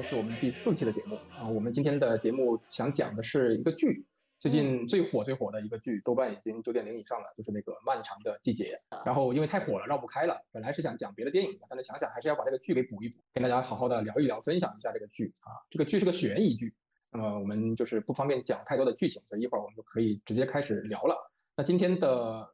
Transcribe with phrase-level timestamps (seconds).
[0.00, 1.46] 大家好，今天是我们第四期的节目啊。
[1.46, 4.02] 我们今天的节目想讲的是一个剧，
[4.38, 8.78] 最近最火最火的一个剧，豆瓣已经九点零以上了，就是那个《漫长的季节》。
[9.04, 10.40] 然后因为太火了，绕不开了。
[10.52, 15.52] 本来是想讲别的电影的，但是想想还是要把这个剧给补一补，跟大家好好的聊一聊，分享一下这个剧啊。
[15.68, 16.74] 这个剧是个悬疑剧，
[17.12, 21.14] 那么我们就是不方便讲太多的剧情，所以一会儿我们就可以直接开始聊了。
[21.54, 22.48] 那今天的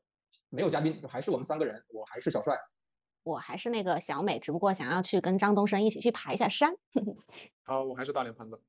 [0.50, 2.58] 没有嘉宾，还是我们三个人，我还是小帅。
[3.26, 6.72] 我还是那个小美，只不过想要去跟张东升一起去爬一下山。
[7.66, 8.62] 好，我还是大脸盘子。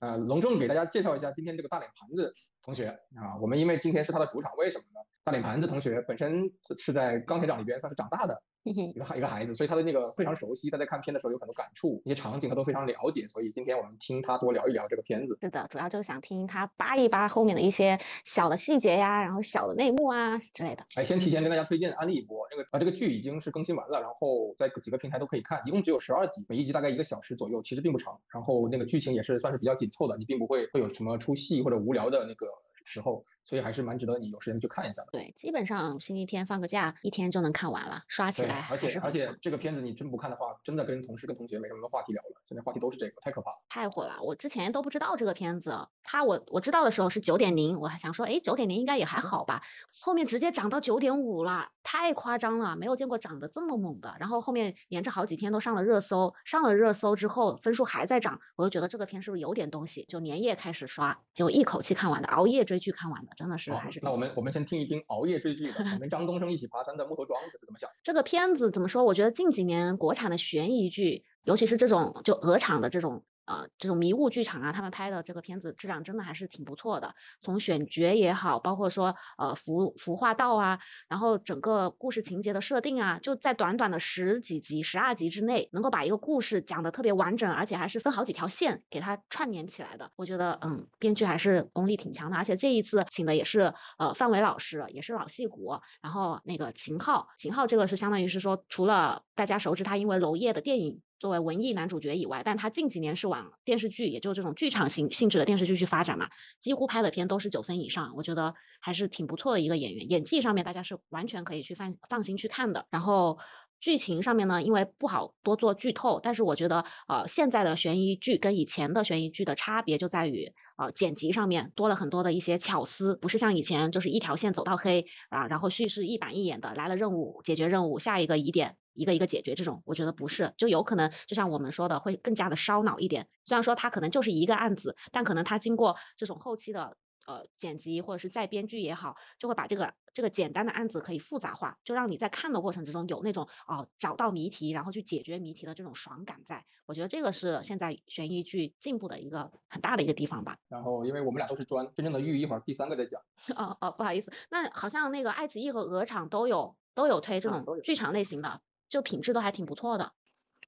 [0.00, 5.00] 呃，隆重给大家介绍一下今天这个大脸盘子同学啊，我们因为今天是他的主场，为什么呢？
[5.24, 8.42] 大脸盘子同学本身是在钢铁厂里边算是长大的。
[8.62, 15.34] 一个孩一个孩子，所以他的那个非常熟悉，他在看片的时候有很多感触，一些场景他都非常了解，所以今天我们听他多聊一聊这个片子。
[15.40, 20.84] 是的，主要就是想听他扒一扒后面的一些小的细节呀，然后小的内幕啊之类的。
[20.96, 28.14] 哎，先提前跟大家推荐安利一波，这个啊这个剧已经是更新完了，然后在几个平台都可以看，一共只有十二集，每一集大概一个小时左右，其实并不长。
[28.28, 32.46] 然后那个剧情也是算是比较紧凑的，你并不会会有什么出戏或者无聊的那个
[32.84, 33.24] 时候。
[33.50, 35.08] 所以还是蛮值得你有时间去看一下的。
[35.10, 42.40] 对，基本上星期天放个假，一天就能看完了，刷起来而且而且这个片子你真不看的话，真的跟同事跟同学没什么话题聊了。
[42.46, 43.56] 现在话题都是这个，太可怕了。
[43.68, 45.76] 太火了，我之前都不知道这个片子。
[46.04, 49.60] 它我我知道的时候是九点零，我还想说，哎，九点零应该也还好吧。
[50.00, 54.14] 后面直接涨到九点五了，太夸张了，没有见过涨得这么猛的。
[54.20, 60.04] 然后后面连着好几天都上了热搜，上了热搜之后分数还在涨，我就觉得这个片是不是有点东西？
[60.08, 63.98] 就连夜开始刷，结果一口气看完的，熬夜追剧看完的，真的是还是。
[64.06, 67.88] 我们我们先听一听熬夜追剧的， 我们张东升一起爬山的木头桩子是怎么想。
[68.02, 69.02] 这个片子怎么说？
[69.02, 73.24] 我觉得近几年国产的悬疑剧，尤其是这种就鹅厂的这种。
[73.50, 77.12] 呃，这种迷雾剧场啊，他们拍的这个片子质量真的还是挺不错的。
[77.40, 80.78] 从选角也好，包括说呃服服化道啊，
[81.08, 90.08] 然后整个故事情节的设定啊，就在短短的十几集、十二集之内，能够把一个故事讲得特别完整，而且还是分好几条线给它串联起来的。
[90.14, 92.36] 我觉得，嗯，编剧还是功力挺强的。
[92.36, 95.76] 而且这一次请的也是呃范伟老师，也是老戏骨。
[96.00, 101.00] 然后那个秦昊，秦昊这个是相当于是说，除了大家熟知他因为娄烨的电影。
[101.20, 112.86] 作为文艺男主角以外，但他近几年是往电视剧，也就这种剧场型性质的电视剧去发展嘛，几乎拍的片都是九分以上，我觉得还是挺不错的一个演员，演技上面大家是完全可以去放放心去看的。
[112.90, 113.38] 然后
[113.80, 128.76] 剧情上面呢，因为不好多做剧透，但是我觉得呃现在的悬疑剧跟以前的悬疑剧的差别就在于呃剪辑上面多了很多的一些巧思，不是像以前就是一条线走到黑啊，然后叙事一板一眼的来了任务解决任务，下一个疑点。
[129.00, 133.26] 一个一个解决这种，我觉得不是，就有可能就像我们说的，会更加的烧脑一点。
[133.46, 136.94] 虽然说它可能就是一个案子，但可能它经过这种后期的
[137.26, 146.38] 呃剪辑或者是再编剧也好，就会把这个这个简单的案子可以复杂化，就让你在看的过程之中有那种哦找到谜题，然后去解决谜题的这种爽感。
[146.44, 150.56] 在我觉得这个是现在悬疑剧进步的一个很大的一个地方吧。
[150.68, 153.20] 然后因为我们俩都是专，真正的玉一会儿第三个再讲。
[153.56, 158.60] 哦哦，不好意思，那好像那个爱奇艺和鹅厂都有都有推这种剧场类型的。
[158.90, 160.12] 就品质都还挺不错的，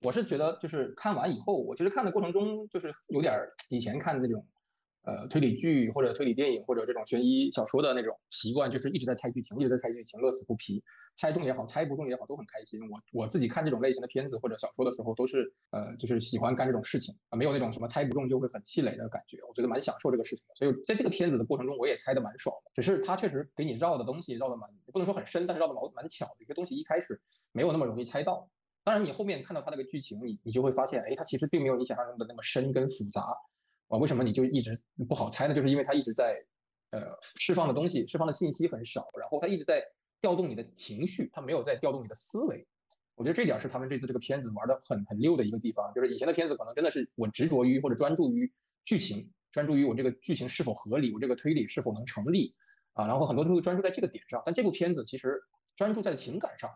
[0.00, 3.34] 我是觉得就是看完以后，我其实看的过程中就是有点
[3.68, 4.46] 以前看的那种，
[5.02, 10.82] 呃推理剧或者推理电影或者这种悬疑小说的那种习惯，就是一直在猜剧情，一直在猜剧情，乐此不疲，
[11.16, 12.80] 猜中也好，猜不中也好，都很开心。
[12.90, 20.54] 我我自己看这种类型的片子或者小说的时候，都是呃就是喜欢干这种事情啊，没有那种什么猜不中就会很气馁的感觉，我觉得蛮享受这个事情的。
[20.54, 27.20] 所以在这个片子的过程中，我也猜的蛮爽的，只是它确实给你绕的东西绕的蛮，不能说很深，但是绕的蛮蛮巧，有些东西一开始。
[27.54, 28.48] 没有那么容易猜到，
[28.82, 33.20] 当然你后面看到它那个剧情，你你就会发现，哎，它其实并没有你想象中的那么深跟复杂
[33.92, 33.98] 啊。
[33.98, 35.54] 为什么你就一直不好猜呢？
[35.54, 36.34] 就是因为它一直在，
[36.90, 39.84] 呃，释放的东西、释放的信息很少，然后它一直在
[40.20, 42.66] 调动你的情绪，它没有在调动你的思维。
[43.14, 45.92] 我觉得这点是他们这次这个片子玩的很很溜的一个地方。
[45.94, 48.50] 就是以前的片子可能真的是我执着于或者专注于
[48.84, 52.54] 剧情，专注于我这个剧情是否合理，我这个推理是否能成立
[52.94, 54.42] 啊，然后很多都会专注在这个点上。
[54.46, 55.38] 但这部片子其实
[55.76, 56.70] 专注在情感上。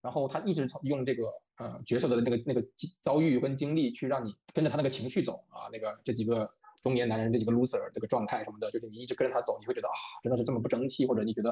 [0.00, 1.24] 然后他一直用这个
[1.58, 2.64] 呃角色的那个那个
[3.02, 6.48] 遭遇跟经历去让你跟着他那个情绪走啊，那个这几个
[6.82, 11.50] 中年男人这几个 loser 这个状态什么的，就是你一直跟着他走，你会觉得啊真的是这么不争气，或者你觉得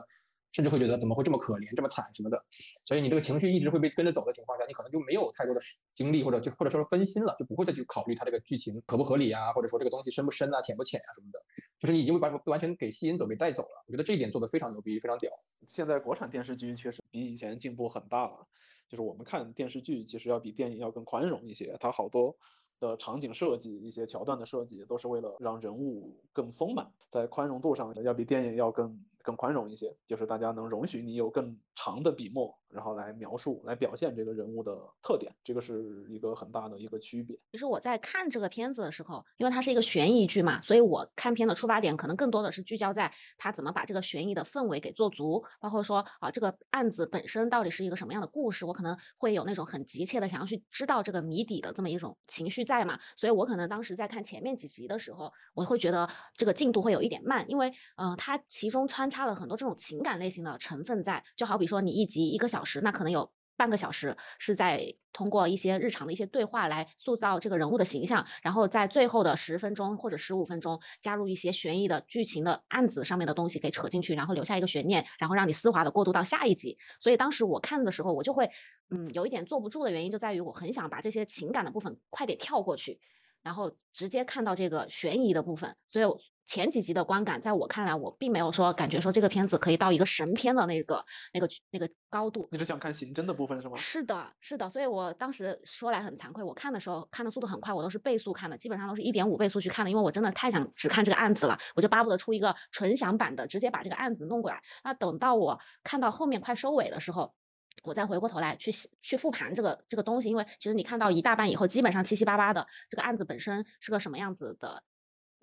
[0.53, 2.43] 甚至会觉得怎么会这么可怜这么惨什么的，
[2.85, 5.61] 所以你这个情绪一直会被跟着走的情况下，你可能就没有太多的
[5.95, 11.39] 精力或者就或者说是分心了，就不会再去考虑它这个剧情合不合理啊，或者说这个东西深不深啊、浅不浅啊什么的，
[11.79, 13.85] 就是你已经会把完全给吸引走、给带走了。
[13.87, 15.31] 我觉得这一点做的非常牛逼，非常屌。
[15.67, 18.47] 现在国产电视剧确实比以前进步很大了。
[18.89, 21.67] 就是我们看电视剧，其实要比电影要更宽容一些。
[21.81, 22.37] 它好多
[22.79, 28.97] 的场景设计、一些桥段的设计，都是为了让人物更丰满，在宽容度上要比电影要更
[29.27, 37.39] 更宽容一些，就是大家能容许你有更长的笔墨，然后来描述、来表现这个人物的特点，这个是一个很大的一个区别。
[37.53, 63.31] 其实我在看这个片子的时候，因为它是一个悬疑剧嘛，所以我看片的出发点可能更多的是聚焦在他怎么把这个悬疑的氛围给做足，包括说啊这个案子本身到底是一个什么样的故事，我可能会有那种很急切的想要去知道这个谜底的这么一种情绪在嘛，所以我可能当时在看前面几集的时候，我会觉得这个进度会有一点慢，因为呃它其中穿插了很多这种情感类型的成分在，就好比说你一集一个小小时，那可能有。
[63.59, 76.77] 半个小时是在通过一些日常的一些对话来塑造这个人物的形象，然后在最后的十分钟或者十五分钟加入一些悬疑的剧情的案子上面的东西给扯进去，然后留下一个悬念，然后让你丝滑的过渡到下一集。
[77.01, 78.51] 所以当时我看的时候，我就会
[78.91, 83.01] 嗯有一点坐不住的原因就在于我很想把这些情感的部分快点跳过去，
[83.43, 85.75] 然后直接看到这个悬疑的部分。
[85.89, 86.05] 所以。
[86.47, 91.05] 前几集的观感，在我看来，我并没有说感觉说这个片子可以到一个神片的那个、
[91.35, 92.49] 那个、那个高度。
[92.53, 93.77] 你是想看刑侦的部分是吗？
[93.77, 94.71] 是的，是的。
[94.71, 104.63] 所以我当时说来很惭愧，我看的时候看的速度很快，我都是倍速看的，基本上都是一点五倍速去看的，因为我真的太想只看这个案子了，我就巴不得出一个纯享版的，直接把这个案子弄过来。
[104.85, 107.35] 那等到我看到后面快收尾的时候，
[107.83, 108.71] 我再回过头来去
[109.01, 114.85] 去复盘这个这个东西，因为其实你看到一大半以后，基本上七七八八的这个案子本身是个什么样子的。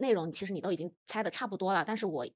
[0.03, 2.27] 内容其实你都已经猜的差不多了，但是我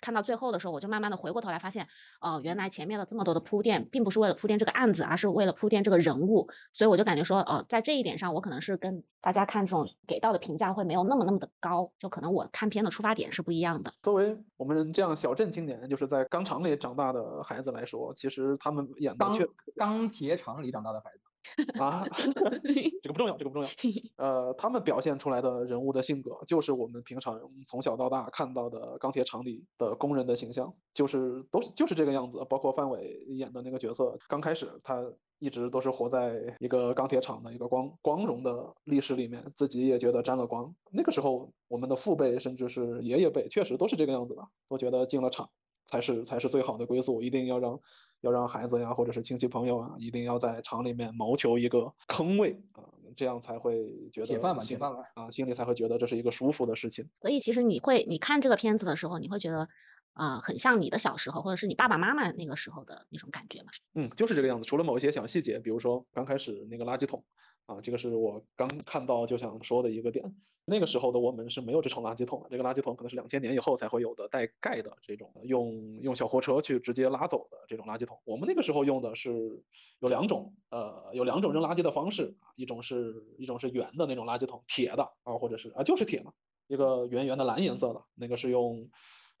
[0.00, 1.86] 看到最后的时候，我就慢慢的回过头来发现，
[2.20, 13.92] 哦，原来前面的这么多的铺垫，并不是为了铺垫这个案子，而是为了铺垫这个人物，所以我就感觉说，哦，在这一点上，我可能是跟大家看这种给到的评价会没有那么那么的高，就可能我看片的出发点是不一样的。
[14.02, 21.31] 作为我们这样小镇青年，就是在钢厂里长大的孩子来说，其实他们演的确钢铁厂里长大的孩子。
[21.78, 22.04] 啊，
[23.02, 23.68] 这个不重要，这个不重要。
[24.16, 32.44] 呃，他们表现出来的人物的性格，就是我们平常从小到大看到的钢铁厂里的工人的形象，就是都是就是这个样子。
[32.48, 35.04] 包括范伟演的那个角色，刚开始他
[35.38, 40.74] 一直都是活在一个钢铁厂的一个光光荣的历史里面，自己也觉得沾了光。
[40.90, 45.50] 那个时候，我们的父辈甚至是爷爷辈，确实都是这个样子的，都觉得进了厂
[45.86, 47.80] 才是才是最好的归宿，一定要让。
[48.22, 52.82] 要让孩子呀，或者是亲戚朋友啊，一定要在厂里面谋求一个坑位啊，
[53.16, 57.08] 这样才会觉得铁饭碗，铁饭碗啊，心里才会觉得这是一个舒服的事情。
[57.20, 59.68] 所以其实你会，你看这个片子的时候，你会觉得，
[60.14, 63.70] 啊，很像你的小时候，或者是你爸爸妈妈那个时候的那种感觉嘛？
[63.94, 64.64] 嗯，就是这个样子。
[64.64, 67.22] 除了某一些小细节，比如说刚开始那个垃圾桶。
[67.72, 70.34] 啊，这个是我刚看到就想说的一个点。
[70.64, 78.20] 那个时候的我们是没有这种垃圾桶的，这个垃圾桶可能是两千年以后才会有的带盖的这种用用小货车去直接拉走的这种垃圾桶。
[78.24, 79.64] 我们那个时候用的是
[79.98, 86.32] 有两种，呃，有两种扔垃圾的方式一种是一种是圆的那种垃圾桶，铁的啊，或者是啊就是铁嘛，
[86.68, 88.88] 一个圆圆的蓝颜色的那个是用。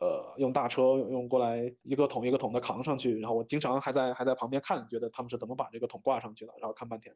[0.02, 7.14] 呃，用大车用过来一个桶一个桶的扛上去，然后我经常还在还在旁边看，觉得他们是怎么把这个桶挂上去的，然后看半天，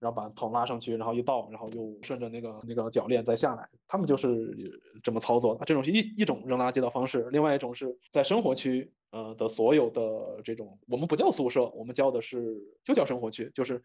[0.00, 5.66] 然后把桶拉上去，然后一倒，然后又顺着那个那个铰链再下来，他们就是这么操作的。
[5.66, 13.82] 这种是一一种扔垃圾的方式，另外一种是在生活区呃的所有的这种，我们不叫宿舍，我们叫的是就叫生活区，就是。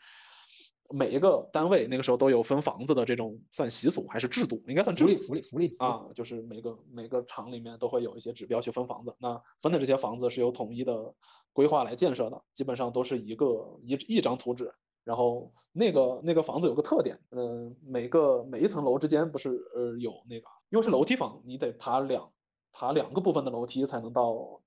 [0.89, 4.63] 每一个单位那个时候都有分房子的这种算习俗还是制度？
[4.67, 5.09] 应该算制度。
[5.09, 9.13] 福利福利福利啊，就是每个每个厂里面都会有一些指标去分房子。
[9.19, 11.13] 那分的这些房子是由统一的
[11.51, 14.73] 规划来建设的，基本上都是一个一一张图纸。
[15.03, 22.29] 然后那个那个房子有个特点，嗯，每个每一层楼之间不是呃有那个，因为是楼梯房，你得爬两
[22.73, 24.61] 爬两个部分的楼梯才能到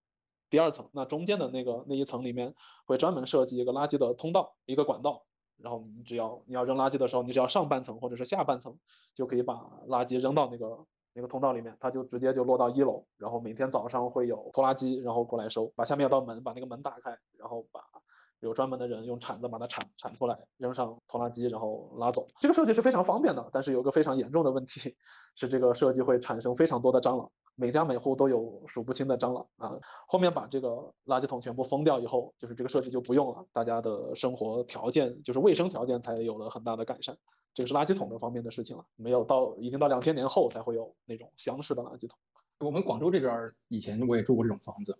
[0.48, 0.88] 第二层。
[0.92, 2.54] 那中间的那个那一层里面
[2.86, 5.24] 会专门设计一个垃圾的通道，一个管道。
[5.62, 8.76] 然后你只要你要扔垃圾的时候，你只要上半层或者是下半层，
[9.14, 9.54] 就可以把
[9.88, 13.04] 垃圾扔到那个那个通道里面，它就直接就落到一楼。
[13.16, 17.80] 然后每天早上会有拖拉机，然后过来收，把下面有道门，把那个门打开，然后把
[18.40, 22.26] 有专门的人用铲子把它铲铲出来，扔上拖拉机，然后拉走。
[22.40, 24.96] 这个设计是非常方便的，但是有个非常严重的问题，
[25.36, 27.30] 是这个设计会产生非常多的蟑螂。
[27.60, 29.78] 每家每户都有数不清的蟑螂啊！
[30.08, 30.68] 后面把这个
[31.04, 37.14] 垃圾桶全部封掉以后，就是这个设计就不用了，大家的生活条件就是卫生条件才有了很大的改善。
[37.52, 42.18] 这个是垃圾桶的方面的事情了，没有到已经到两千年后才会有那种箱式的垃圾桶。
[42.60, 44.98] 我们广州这边以前我也住过这种房子，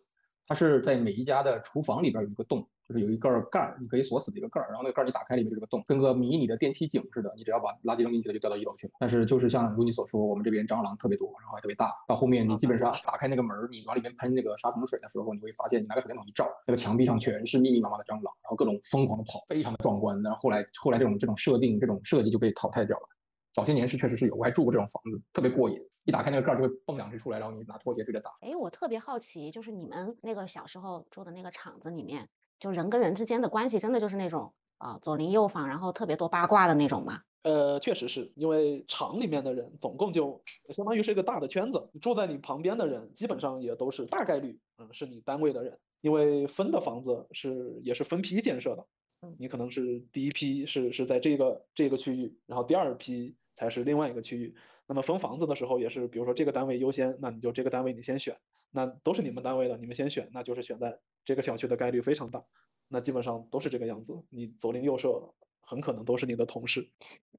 [0.50, 2.66] 它是在每一家的厨房里边有一个洞。
[2.88, 7.33] 就是有一个盖儿，你可以锁死的一个盖儿，然后那个盖儿你打开，里面就是个洞，跟个迷你的电梯井似的。
[7.37, 8.95] 你只要把垃圾扔进去，就掉到一楼去了。
[8.99, 11.92] 但是就是像如你所说，我们这边蟑螂特别多，然后还特别大。
[12.09, 20.21] 到后面你基本上打开那个门，你往里面喷那个杀虫水的时候，你会发现，你拿个手电筒一照，那个墙壁上全是密密麻麻的蟑螂，然后各种疯狂的跑，非常的壮观。
[20.21, 23.09] 然后后来后来这种这种设定这种设计就被淘汰掉了。
[23.54, 25.80] 早些年是确实是有，我还住过这种房子，特别过瘾。
[26.11, 28.33] 一打开那个盖儿就会蹦两只出来，然后你拿拖鞋对着打。
[28.40, 37.23] 哎，我特别好奇，就是你们那个小时候住的那个厂子里面，就人跟人之间的关系，真的就是那种啊、左邻右坊，然后特别多八卦的那种吗？
[37.45, 48.85] 呃，确实是因为厂里面的人总共就相当于是一个大的圈子，住在你旁边的人基本上也都是大概率，嗯，是你单位的人，因为分的房子是也是分批建设的，
[49.23, 54.55] 嗯你可能是第一批是是在这个这个区域，然后第二批才是另外一个区域。
[54.91, 58.37] 那么分房子的时候也是，比如说这个单位优先，那你就这个单位你先选，
[58.73, 62.43] 那都是你们单位的，你们先选，那就是选在这个小区的概率非常大，
[62.89, 66.91] 那基本上都是这个样子，你左邻右舍很可能都是你的同事。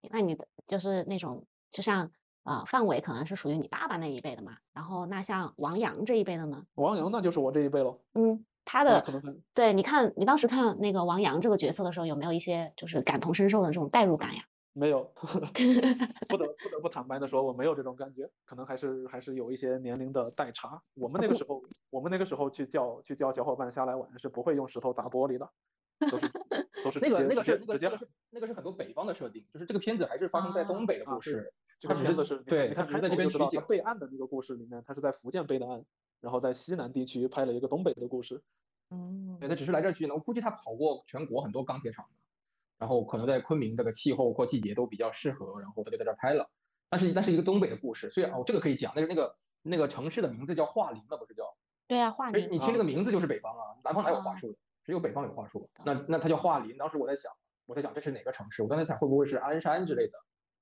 [0.09, 2.09] 那你的就是那种，就像
[2.43, 9.03] 呃范伟可能是属于你爸爸那一辈的嘛，然后那像王阳这一辈的呢，王阳那就是我这一辈了，嗯，他的
[9.53, 14.41] 对，你看你当时看那个王阳这个角色的时候，有没有一些就是感同身受的这种代入感呀？
[14.73, 15.03] 没有，
[16.29, 20.81] 不得不得不坦白的说，我没有这种感觉，可能还是还是有一些年龄的代差。
[20.93, 25.49] 我们那个时候，我们那个时候去叫去叫小伙伴下来玩，是不会用石头砸玻璃的，
[25.99, 26.31] 都是
[26.83, 31.53] 都是那个那个是那个是那个是很多北方的设定，就是这个片子还是发生在东北的故事。
[31.79, 35.83] 这个片子是，对你看它只是在这开头就知道他备案的那个故事里面，他是在福建备的案，
[36.21, 38.43] 然后在西南地区拍了一个东北的故事。
[38.91, 40.13] 嗯对，他只是来这儿取景。
[40.13, 42.20] 我估计他跑过全国很多钢铁厂的，
[42.81, 46.49] 然后可能在昆明这个气候或季节都比较适合，然后他就在这儿拍了。
[46.89, 48.91] 但是那是一个东北的故事，所以哦，这个可以讲。
[48.95, 51.43] 那是那个那个城市的名字叫桦林了，不是叫？
[51.87, 54.57] 对啊，画哎，林你听这个名字就是北方啊，南方哪有话啊说的？
[54.83, 55.69] 只有北方有桦树。
[55.85, 56.75] 那那它叫桦林。
[56.75, 57.31] 当时我在想，
[57.67, 58.63] 我在想这是哪个城市？
[58.63, 60.13] 我刚才想会不会是鞍山之类的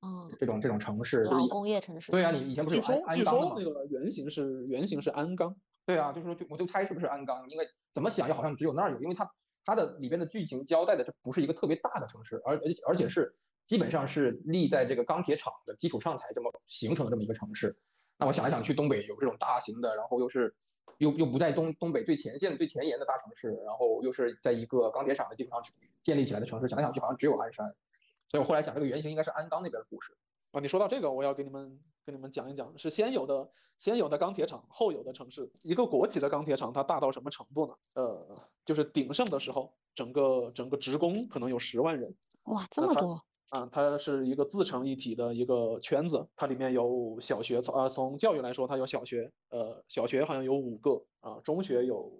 [0.01, 1.23] 嗯，这种这种城市？
[1.23, 2.11] 老工业城市。
[2.11, 3.79] 对啊，你以前不是有据说鞍鞍钢吗据说那？
[3.79, 9.29] 个原型是原型是鞍钢，对啊，就是说，就我就猜是不是鞍钢，因为怎么想也好像只有那儿有，因为它
[9.65, 13.33] 它的里边的剧情交代的这不是一个特别大的城市，而而而且是
[13.67, 17.75] 基本上是立在这个钢铁厂的基础上才这么形成的这么一个城市。
[18.17, 20.53] 那我想来想去，东北有这种大型的，然后又是
[20.97, 25.61] 又又不在东东北最前线最前沿的大城市，然后又是在一个钢铁厂的基础上
[26.03, 27.65] 建立起来的城市，想来想去好像只有鞍山。
[28.27, 30.17] 所以我后来想，这个原型应该是鞍钢那边的故事。
[30.51, 35.51] 啊，你说到这个，我要给你们跟你们讲一讲，是先有的先有的钢铁厂，后有的城市。
[35.63, 37.73] 一个国企的钢铁厂，它大到什么程度呢？
[37.95, 42.15] 呃，就是鼎盛的时候，整个整个职工可能有十万人
[42.45, 43.23] 哇，这么多。
[43.49, 52.11] 啊，它是一个自成一体的一个圈子，它里面有小学，从啊从教育来说，它有小学，呃，小学好像有五个啊，中学有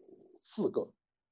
[0.43, 0.88] 四个。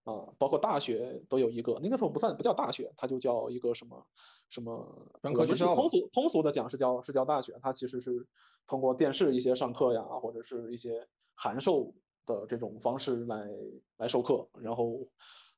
[0.07, 4.07] 啊，包括大学都有一个，那个时候不算不叫大学，它就叫一个什么
[4.49, 8.25] 什么专科学校通俗通俗的讲是叫是叫大学，它其实是
[8.67, 11.93] 通过电视一些上课呀，或者是一些函授
[12.25, 13.49] 的这种方式来
[13.97, 15.09] 来授课，然后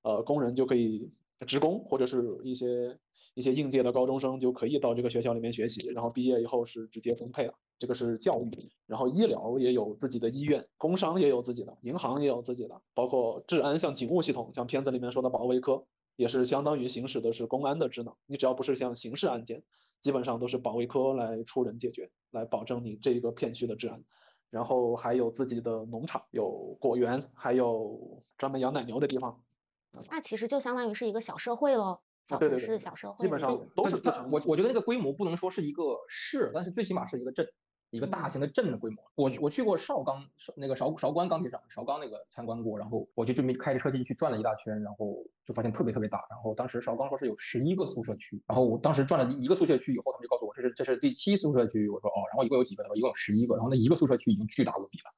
[0.02, 1.12] 呃工人就可以
[1.46, 2.98] 职工或者是一些
[3.36, 7.54] 一些应届的高中生就可以到这个学校里面学习，然后毕业以后是直接分配了。
[7.80, 15.86] 这个是教育，然后医疗也有自己的医院，工商也有自己的，银行也有自己的，包括治安，像警务系统，像片子里面说的保卫科，
[16.18, 18.14] 也是相当于行使的是公安的职能。
[18.26, 19.64] 你只要不是像刑事案件，
[20.02, 24.04] 基本上都是保卫科来出人解决，来保证你这个片区的治安。
[24.50, 29.40] 然后还有自己的农场，有果园，还有专门养奶牛的地方。
[30.10, 33.96] 那其实就相当于是一个小社会喽，小城市、小社会基本上都是
[34.32, 37.48] 我我觉得那个规模不能说是一个市，但是最起码是一个镇，
[37.92, 39.04] 一个大型的镇的规模。
[39.16, 46.26] 我我去过韶钢邵那个韶韶关钢铁厂，韶钢那个参观过，然后我就准备开着车进去转了一大圈，然后就发现特别特别大。
[46.30, 52.84] 然后当时韶钢说是有十一个宿舍区，然后我当时转了一个宿舍区以后，他们就告诉我这是这是第七宿舍区，我说哦，然后一共有几个？
[52.84, 55.12] 他说一共有十一个，然后那一个宿舍区已经巨大无比了，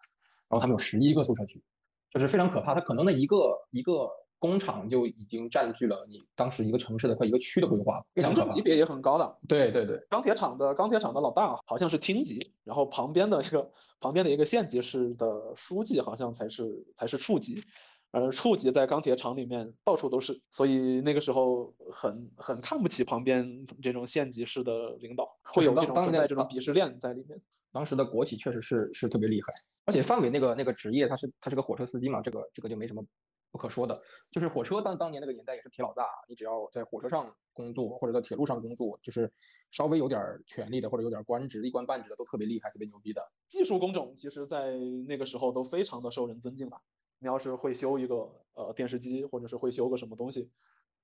[0.50, 1.62] 然后他们有十一个宿舍区，
[2.10, 2.74] 就是非常可怕。
[2.74, 3.38] 它可能那一个
[3.72, 4.10] 一个
[4.42, 8.60] 工厂就已经占据了你当时一个城市的快一个区的规划，行政级。
[8.62, 9.38] 别也很高的。
[9.48, 17.62] 对对对，钢铁厂的钢铁厂的老大好像是厅级，然后旁边的一个旁边的一个县级市的书记好像才是才是处级，
[18.10, 27.40] 而处级在钢铁厂里面到处都是，所以那个时候很很看不起旁边这种县级市的领导，会有这种存在这种鄙视链在里面。
[27.72, 29.48] 当时的国企确实是是特别厉害，
[29.86, 33.06] 而且范伟那个那个职业，他是他是个火车司机嘛，这个这个就没什么
[33.52, 34.02] 不可说的。
[34.32, 39.32] 就是火车当当年那个年代也是铁老大，你只要在火车上工作或者在铁路上工作，就是
[39.70, 43.22] 稍微有点权力的或者有点官职、一官半职的都特别厉害、特别牛逼的。
[43.50, 44.78] 技术工种其实在
[45.08, 46.82] 那个时候都非常的受人尊敬吧。
[47.20, 50.50] 你要是会修一个呃电视机，或者是会修个什么东西，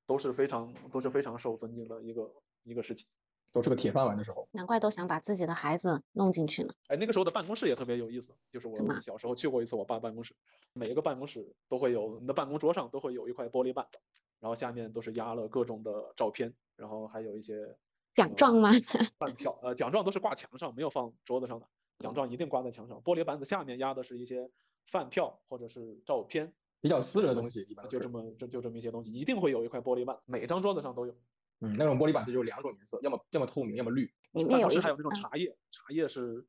[0.06, 3.08] 都是非常都是非常受尊敬的一个一个事情。
[3.58, 6.72] 都是个铁饭碗的时候，难怪都想把自己的孩子弄进去呢。
[6.90, 10.36] 哎，那个时候的办公室也特别有意思，就是我小时候去过一次我爸办公室，
[10.74, 13.84] 每一个办公室都会有，你的办公桌上都会有一块玻璃板，
[14.40, 17.76] 然后下面都是压了各种的照片，然后还有一些
[18.14, 18.70] 奖状吗？
[19.18, 21.66] 饭票，呃，奖状都是挂墙上，没有放桌子上的，
[21.98, 23.02] 奖状一定挂在墙上。
[23.02, 24.48] 玻璃板子下面压的是一些
[24.86, 31.16] 饭票或者是照片，比较私人的东西，一般就这么就就这么一些东西，一定会有一块玻璃板，每张桌子上都有。
[31.60, 34.12] 嗯，那种玻璃板子就两种颜色，要么要么透明，要么绿。
[34.34, 36.46] 里面有还有那种茶叶，茶叶是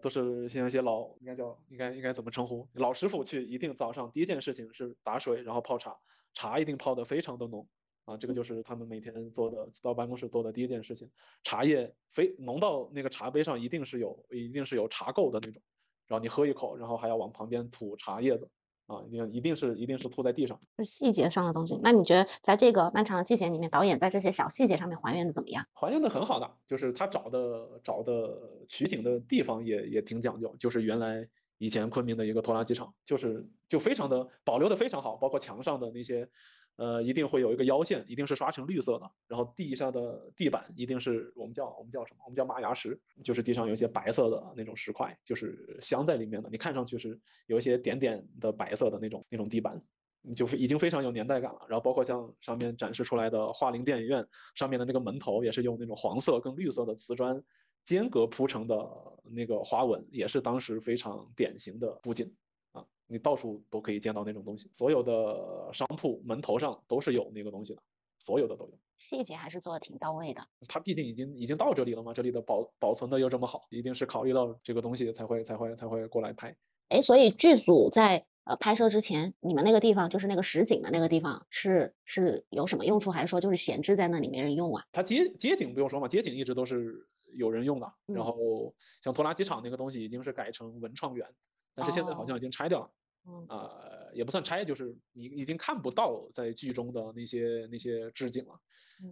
[0.00, 2.66] 都是像一些老应该叫应该应该怎么称呼？
[2.72, 5.94] 老师傅去一定早上第一件事情是打水，然后泡茶，
[6.32, 7.68] 茶一定泡得非常的浓
[8.06, 11.10] 啊，这个就是他们每天做的到办公室做的第一件事情。
[11.42, 15.60] 茶叶非浓到那个茶杯上一定是有一定是有茶垢的那种，
[16.06, 18.48] 然后你喝一口，然后还要往旁边吐茶叶子。
[18.88, 21.78] 啊，一定一定是一定是吐在地上，是细节上的东西。
[21.82, 25.64] 那你觉得在这个漫长的季节里面，导演在这些小细节上面还原的怎么样？
[25.74, 31.24] 还原的很好的，就是他找的找的取景的地方也也挺讲究，就是原来
[31.58, 36.28] 以前昆明的一个拖拉机厂，就是就非常的保留的非常好，包括墙上的那些。
[36.78, 39.10] 呃，一定会有一个腰线，一定是刷成绿色的。
[39.26, 42.20] 然后地下的地板一定是我们叫我们叫什么？
[42.24, 46.48] 我们叫马牙石，就是地上有一些白色的那种石块，就是镶在里面的。
[46.48, 49.82] 你看上去是有一些点点的白色的那种那种地板，
[50.36, 51.66] 就是已经非常有年代感了。
[51.68, 57.42] 然后包括像上面展示出来的华林电影院上面的那个门头，也是用那种黄色跟绿色的瓷砖
[57.82, 58.76] 间隔铺成的
[59.24, 62.32] 那个花纹，也是当时非常典型的布景。
[63.10, 67.80] 你到处都可以见到那种东西，所有的商铺门头上都是有那个东西的，
[68.18, 68.78] 所有的都有。
[68.96, 70.46] 细节还是做的挺到位的。
[70.68, 76.54] 他毕竟已经已经到这里了嘛，这里的保保存的又这么好，一定是考虑到这个东西才会才会才会过来拍。
[76.90, 84.84] 哎，所以剧组在呃拍摄之前，你们那个地方就是那个实景的那个地方是是有什么用处，还是说就是闲置在那里没人用啊？
[84.92, 87.90] 它街街景不用说嘛，街景一直都是有人用的。
[88.04, 91.26] 然后像拖拉机厂那个东西已经是改成文创园。
[91.74, 92.90] 但是现在好像已经拆掉了，
[93.48, 98.58] 呃，也不算拆，就是你已经看不到在剧中的那些那些置景了，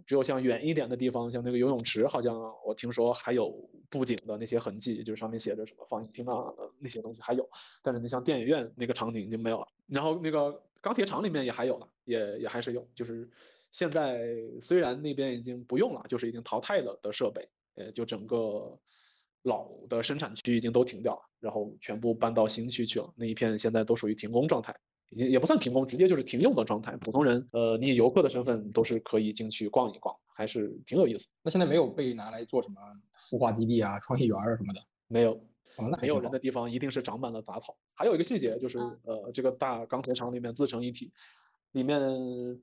[0.05, 7.47] 只有像远一点的地方，像那个游泳池，好像我听说还有布景的那些痕迹，就是上面写着什么放映厅啊那些东西还有，
[7.81, 13.29] 但是你像电影院那个场景已经没有了，然后那个钢铁厂里面也还有呢，也也还是有，就是
[13.71, 14.25] 现在
[14.61, 18.79] 虽然那边已经不用了，就是已经淘汰了的设备，呃，就整个。
[19.47, 23.09] 老的生产区已经都停掉了，然后全部搬到新区去了。
[23.15, 24.75] 那一片现在都属于停工状态，
[25.09, 26.97] 已经也不算停工，直接就是停用的状态。
[26.97, 31.27] 普通人，呃，你以游客的身份都是可以进去逛一逛，还是挺有意思。
[31.41, 32.75] 那现在没有被拿来做什么
[33.29, 34.81] 孵化基地啊、创意园啊什么的？
[35.07, 35.41] 没有，
[36.01, 37.77] 没有人的地方一定是长满了杂草。
[37.93, 41.11] 还有一个细节就是，呃，这个大钢铁厂里面自成一体。
[41.77, 42.01] 里面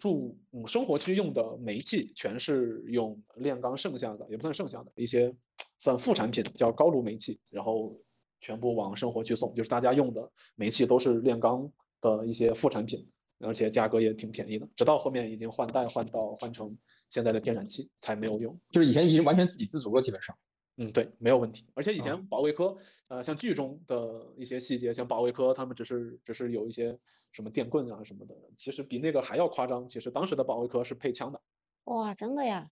[0.01, 5.33] 住嗯生活区用的煤气全是用炼钢剩下的，也不算剩下的一些
[5.79, 7.97] 算副产品，叫高炉煤气，然后
[8.41, 13.07] 全部往生活区送，就是大家用的煤气都是炼钢的一些副产品，
[13.39, 14.69] 而且价格也挺便宜的。
[14.75, 16.77] 直到后面已经换代换到换成
[17.11, 20.37] 现在的天然气才没有用，就是以前已经完全自给自足了，基本上。
[20.77, 21.65] 嗯，对，没有问题。
[21.75, 22.77] 而且以前保卫科，
[23.09, 26.99] 呃，像剧中的一些细节，像保卫科他们只是只是有一些
[27.33, 29.89] 什么电棍啊什么的，其实比那个还要夸张。
[29.89, 31.41] 其实当时的保卫科是配枪的。
[31.85, 32.71] 哇，真的呀？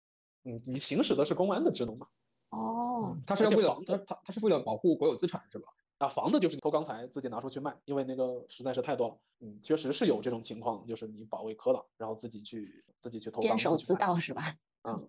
[0.45, 2.09] 嗯，你行使的是公安的职能嘛？
[2.51, 5.69] 哦，他是为了他他他是为了保护国有资产是吧？
[5.99, 9.17] 啊，防的就是偷钢材自己拿出去卖，因为那个实在是太多了。
[9.41, 13.41] 嗯，确实是有这种情况，就是你保卫科了，然后自己去自己去偷。
[13.41, 14.43] 监守自盗是吧？
[14.83, 15.09] 嗯，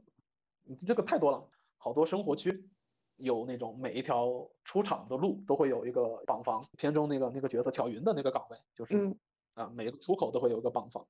[0.86, 2.70] 这个太多了，好多生活区。
[3.18, 9.16] 有那种每一条出厂的路都会有一个绑房，片中那个那个角色巧云的那个岗位就是，
[9.54, 11.06] 啊，每个出口都会有一个绑房，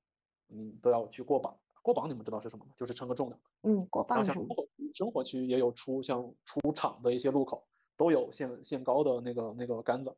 [0.46, 1.58] 你都要去过绑。
[1.82, 2.72] 过绑你们知道是什么吗？
[2.76, 3.40] 就是称个重量。
[3.62, 4.24] 嗯，过绑。
[4.24, 7.64] 像生活生活区也有出像出厂的一些路口
[7.96, 10.16] 都有限限高的那个那个杆子。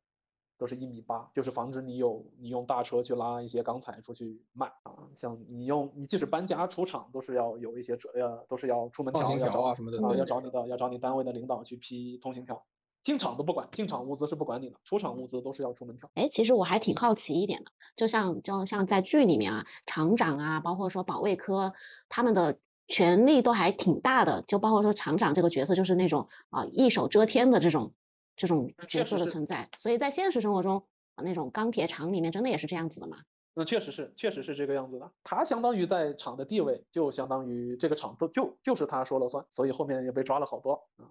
[0.59, 4.93] 都是一米八，就是防止你有你用大车去拉一些钢材出去卖啊。
[5.15, 9.21] 像你用你即使搬家出厂，都是要有一些呃，都是要出门条
[9.63, 12.61] 啊什么的，要找你的要找你单位的领导去批通行条。
[13.05, 16.11] 进厂都不管，进厂物资是不管你的，出厂物资都是要出门条。
[16.15, 21.73] 哎，其实我还挺好奇一点的，就像就像在剧里面啊，厂长啊，包括说保卫科，
[22.09, 27.93] 他们的权力都还挺大的，就包括说厂长这个角色就是那种啊一手遮天的这种。
[28.39, 30.83] 这种角色的存在，所以在现实生活中，
[31.23, 33.19] 那种钢铁厂里面真的也是这样子的吗？
[33.55, 35.13] 那确实是，确实是这个样子的。
[35.25, 41.11] 他相当于在厂的地位，就相当于这个厂都就就是他说了算，所以后面也被抓了好多啊。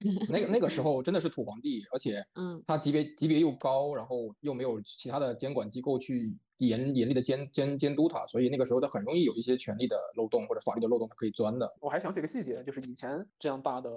[0.30, 11.76] 那个那个时候真的是土皇帝，而且嗯，他级别级别又高，然后又没有其他的监管机构去严严厉的监监监督他，所以那个时候他很容易有一些权利的漏洞或者法律的漏洞可以钻的。
[11.80, 13.90] 我还想起个细节，就是以前这样大的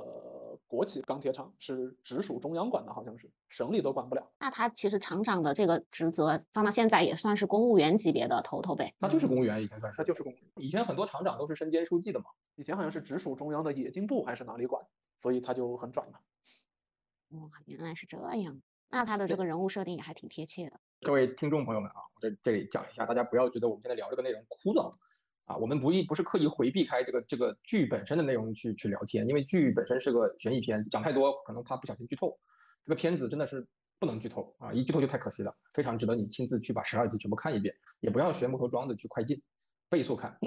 [0.67, 4.31] 国企钢铁厂是直属中央管的，好像是省里都管不了。
[4.39, 8.93] 那他其实厂长的这个职责放到现在也算是公务员级别的头头呗。
[8.99, 10.45] 他就是公务员，以前算是，他就是公务员。
[10.57, 12.25] 以前很多厂长都是身兼书记的嘛。
[12.55, 14.85] 以前好像是直属中央的冶金部还是哪里管，
[15.17, 16.19] 所以他就很拽嘛。
[17.29, 18.61] 哇，原来是这样。
[18.89, 20.79] 那他的这个人物设定也还挺贴切的。
[21.01, 24.91] 各位听众朋友们啊，我在这里讲一下，大家不要觉得我们现在聊这个内容枯燥
[25.45, 25.55] 啊。
[25.55, 32.37] 我们不一不是刻意回避开这个这个剧本身的内容去去聊天，因为剧本身是个悬疑片，讲太多可能怕不小心剧透。
[32.83, 33.65] 这个片子真的是
[33.97, 39.41] 不能剧透啊，一剧透就太可惜了，非常值得你亲自去把十二集全部看一遍，也不要学木头桩子去快进，
[39.89, 40.37] 倍速看，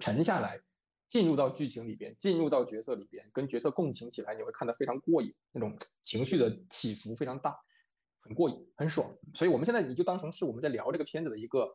[0.00, 0.60] 沉下来，
[1.08, 7.54] 进入到剧情里边，进入到角色里边，跟角色共情起来，你会看得非常过瘾，那种情绪的起伏非常大。
[8.20, 11.68] 很过瘾，很爽，所以我们现在你就当成是我们在聊这个片子的一个，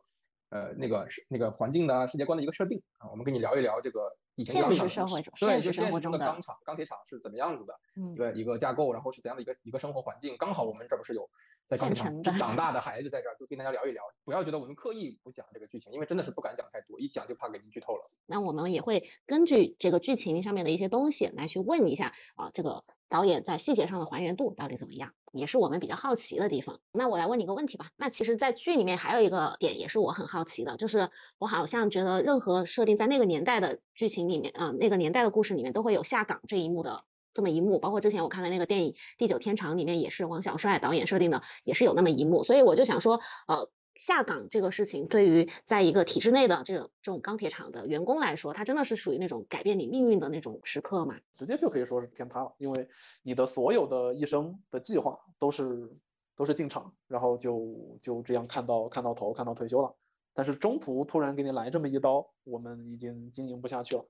[0.50, 7.74] 呃，那个是那个环境的世界观的一个设定啊，我们跟你聊一聊这个以前现实社会中，对，就现实中的钢厂、钢铁厂是怎么样子的，
[8.12, 10.36] 一个一个架构，然后是怎样的一个一个生活环境。
[10.38, 11.28] 刚好我们这不是有
[11.68, 14.02] 在钢铁厂长大的孩子在这儿，就跟大家聊一聊。
[14.24, 18.02] 不要觉得我们刻意不讲这个剧情，因为真的是不敢讲太多，一讲就怕给您剧透了。
[18.26, 22.84] 那我们也会根据这个剧情上面的一些东西来去问一下啊，这个。
[23.08, 26.76] 导演在细节上的还原度到底怎么样，也是我们比较好奇的地方。
[26.90, 27.88] 那我来问你个问题吧。
[27.94, 37.04] 那其实，在剧里面还有一个点也是我很好奇的，就是我好像觉得任何设定在那个年代的剧情里面，啊，那个年代的故事里面都会有下岗这一幕的
[37.36, 37.78] 这么一幕。
[37.78, 42.42] 包括之前我看的那个电影《地久天长》里面也是王小帅导演设定的，也是有那么一幕。
[42.42, 43.70] 所以我就想说，呃。
[43.98, 51.14] 下岗这个事情，对于在一个体制内的这种这种钢铁厂的员工来说，他真的是属于那种改变你命运的那种时刻嘛？
[51.34, 52.86] 直接就可以说是天塌了，因为
[53.22, 55.90] 你的所有的一生的计划都是
[56.36, 59.90] 都是进厂，然后就就这样看到看到头，看到退休了。
[60.34, 64.04] 但是中途突然给你来这么一刀，我们已经经营不下去了，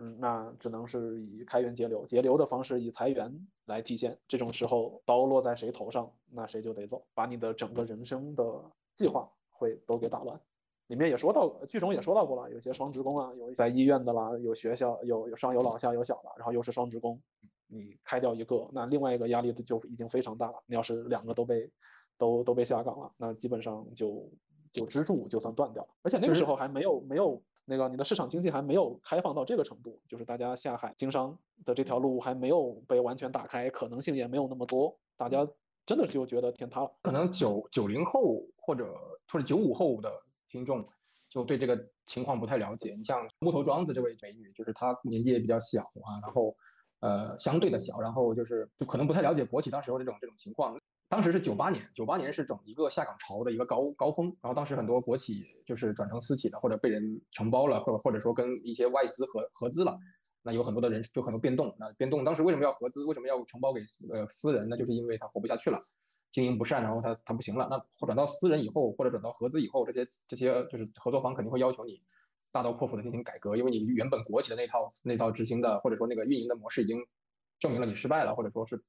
[0.00, 4.18] 嗯，那只能是以开源节流，节流的方式以裁员来体现。
[4.26, 8.44] 这种时候刀落在谁头上，那谁就得走，把你的整个人生的。
[8.96, 10.38] 计划会都给打乱，
[10.88, 17.18] 里面也说到，剧中也说到过了，有些双职工啊，有在医院的啦，有学校，有有上有老下有小的，然后又是双职工，
[17.66, 20.62] 你开掉一个，那另外一个压力就已经非常大了。
[20.66, 21.70] 你要是两个都被
[22.18, 24.30] 都都被下岗了，那基本上就
[24.70, 25.88] 就支柱就算断掉了。
[26.02, 35.48] 而且那个时候还没有没有那个你的市场经济还没有开放到这个程度，就是大家下海经商的这条路还没有被完全打开，可能性也没有那么多，大家。
[35.86, 36.92] 真的就觉得天塌了。
[37.02, 38.94] 可能九九零后或者
[39.26, 40.08] 或者九五后的
[40.46, 40.86] 听众
[41.28, 42.94] 就对这个情况不太了解。
[42.96, 46.54] 你像木头庄子这位美女，就是她年纪也比较小啊，然后
[47.00, 50.78] 呃相对的小，然后就是就可能不太了解国企当时候这种这种情况。
[51.10, 59.98] 当时是九八年，九八年是整一个下岗潮的一个高高峰，然后当时很多国企就是转成私企的，或者被人承包了，或者或者说跟一些外资合合资了。
[60.42, 63.04] 那有很多的人就很多变动，那变动当时为什么要合资？
[63.06, 63.80] 为什么要承包给
[64.12, 64.68] 呃私人？
[64.68, 65.76] 那就是因为他活不下去了，
[66.30, 67.66] 经营不善，然后他他不行了。
[67.68, 72.00] 那转到私人以后，或者转到合资以后，这些这些就是合作方肯定会要求你
[72.52, 77.04] 大刀阔斧的进行改革，因为你原本国企的那套那套执行的或者说那个运营的模式已经
[77.58, 78.80] 证明了你失败了，或者说是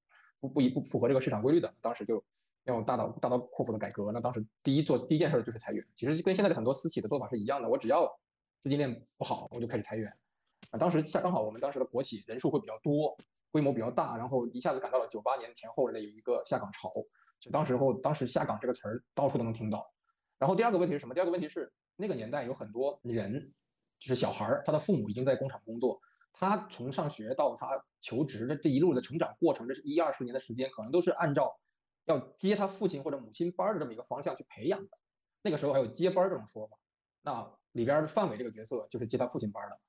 [0.41, 1.73] 不不一不符合这个市场规律的。
[1.79, 2.21] 当时就
[2.65, 4.11] 要大刀大刀阔斧的改革。
[4.11, 7.69] 那当时第一做第一件事就是裁员，其实跟现在的很多私企的做法是一样的。
[7.69, 8.05] 我只要
[8.59, 10.11] 资金链不好，我就开始裁员。
[10.71, 13.17] 啊，当时下刚好我们当时的国企人数会比较多，
[13.51, 16.89] 规模比较大，然后一下子赶到了九八年前后的有一个下岗潮，
[17.39, 19.91] 就当时候当时下岗这个词儿到处都能听到。
[20.37, 21.13] 然后第二个问题是什么？
[21.13, 23.51] 第二个问题是那个年代有很多人，
[23.99, 25.99] 就是小孩儿，他的父母已经在工厂工作，
[26.33, 31.55] 他从上学到他求职的这一路的成长过程，这是一二十年的时间，可能都是按照
[32.05, 34.89] 要接他父亲或者母亲班的这么一个方向去培养的。
[35.43, 36.77] 那个时候还有接班这种说法，
[37.21, 39.79] 那里边范伟这个角色就是接他父亲班的。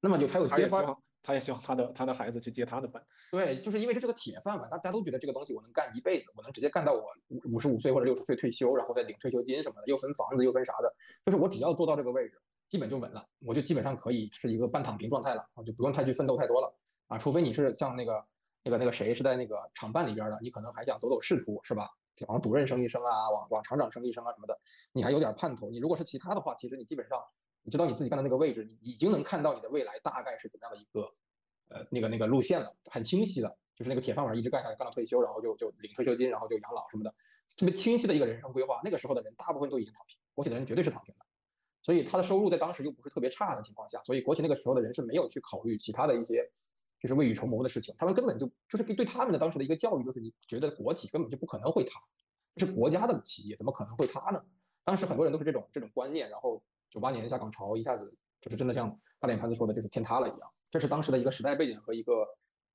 [0.00, 0.84] 那么就他有接班，
[1.22, 3.04] 他也希望他的他的孩子去接他的班。
[3.32, 16.74] 对，就是因为这是个铁饭碗，大家都觉得这个东西我能干一辈子，我能直接干到我五五十五岁或者六十岁退休，然后再领退休金什么的，又分房子又分啥的，就是我只要做到这个位置，基本就稳了，我就基本上可以是一个半躺平状态了，我，就不用太去奋斗太多了
[17.08, 18.24] 啊，除非你是像那个
[18.62, 21.88] 那个那个谁是在那个厂办里边的，你可能还想走走仕途是吧？
[22.28, 24.58] 往主任升一升啊，往往厂长升一升啊什么的，
[24.92, 25.70] 你还有点盼头。
[25.70, 27.18] 你如果是其他的话，其实你基本上。
[27.62, 31.00] 你知道你自己干的那个位置，你已经能看到你的未来大概是怎么样的一个，
[31.68, 37.10] 呃，那个那个路线了，很清晰的，就是那个铁饭碗一直干下来，干到退休，然后就就领退休金，然后就养老什么的，
[37.58, 38.80] 特别清晰的一个人生规划。
[38.84, 41.25] 那个时候的人大部分都已经躺平，国企的人绝对是躺平的，
[41.86, 46.44] 所以他的收入在当时又不是特别差的情况下，所以国企那个时候的人是没有去考虑其他的一些，
[46.98, 52.00] 就是未雨绸缪的事情，他们根本就就是对他们的当时的一个教育，就是你觉得国企根本就不可能会塌，
[52.56, 54.42] 是国家的企业怎么可能会塌呢？
[54.82, 60.50] 当时很多人都是这种这种观念，然后九八年下岗潮一下子就是真的像大脸盘子说的，就是天塌了一样。
[60.68, 62.26] 这是当时的一个时代背景和一个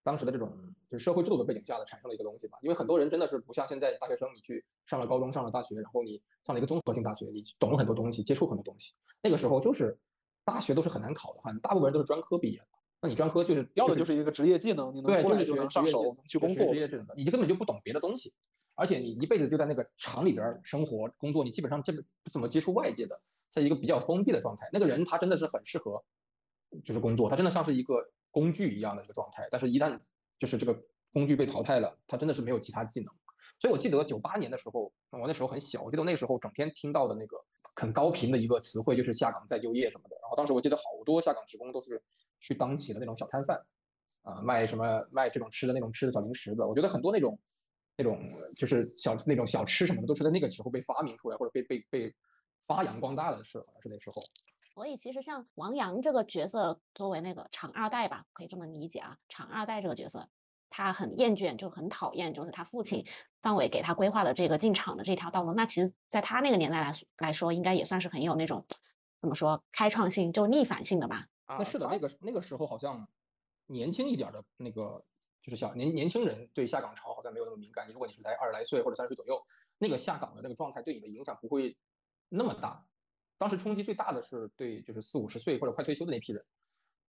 [0.04, 0.52] 当时的这种
[0.90, 2.58] 就是社会制度的背景下的产生了一个东西吧。
[2.62, 8.94] 因为很多人真的是不像现在大学生，你去上了高中，上了大学，然后你上了一个综合性大学，你懂了很多东西，接触很多东西。
[9.22, 9.98] 那个时候就是
[10.44, 12.66] 大学都是很难考的，很大部分人都是专科毕业的。
[13.04, 16.76] 那你专科就是要的就是一个职业技能，你能对，出来就能上手，能去工作职。
[16.76, 18.32] 业技能的，你就根本就不懂别的东西，
[18.76, 24.70] 而且你一辈子就在那个厂里边儿生活工作，你基本上这不怎么接触外界的，在一个比较封闭的状态。
[24.72, 26.04] 那个人他真的是很适合，
[26.86, 27.96] 就是工作，他真的像是一个
[28.32, 29.48] 工具一样的一个状态。
[29.52, 30.00] 但是，一旦
[30.40, 30.76] 就是这个
[31.14, 33.14] 工具被淘汰了，他真的是没有其他技能。
[33.60, 37.38] 所以我记得九八年的时候，我那时候很小，我记得那时候整天听到的那个
[37.76, 40.16] 很高频的一个词汇就是下岗再就业什么的。
[40.22, 42.02] 然后当时我记得好多下岗职工都是
[42.40, 43.64] 去当起了那种小摊贩，
[44.24, 46.68] 啊，卖什么卖这种吃的那种吃的小零食的。
[46.68, 47.38] 我觉得很多那种
[47.98, 48.24] 那种
[48.56, 52.16] 就是小那种小吃什么的，都是在那个时候被发明出来或者被被被
[52.66, 54.22] 发扬光大的是，好像是那时候。
[54.74, 59.18] 所以其实像王阳这个角色，作为那个厂二代吧，可以这么理解啊。
[59.28, 60.26] 厂二代这个角色，
[60.70, 63.06] 他很厌倦，就很讨厌，就是他父亲
[63.42, 65.52] 范伟给他规划的这个进厂的这条道路。
[65.52, 68.66] 那其实，在他那个年代来来说，应该也算是很有那种
[69.20, 71.28] 怎么说开创性，就逆反性的吧。
[71.48, 73.06] 那是的，那个那个时候好像
[73.66, 75.04] 年轻一点儿的那个，
[75.42, 77.92] 就是小年年轻人对下岗潮好像没有那么敏感。
[77.92, 79.46] 如果你是在二十来岁或者三十岁左右，
[79.78, 81.76] 那个下岗的那个状态对你的影响不会
[82.30, 82.86] 那么大。
[83.42, 86.46] 当时冲击最大的是对就是四五十岁或者快退休的那批人，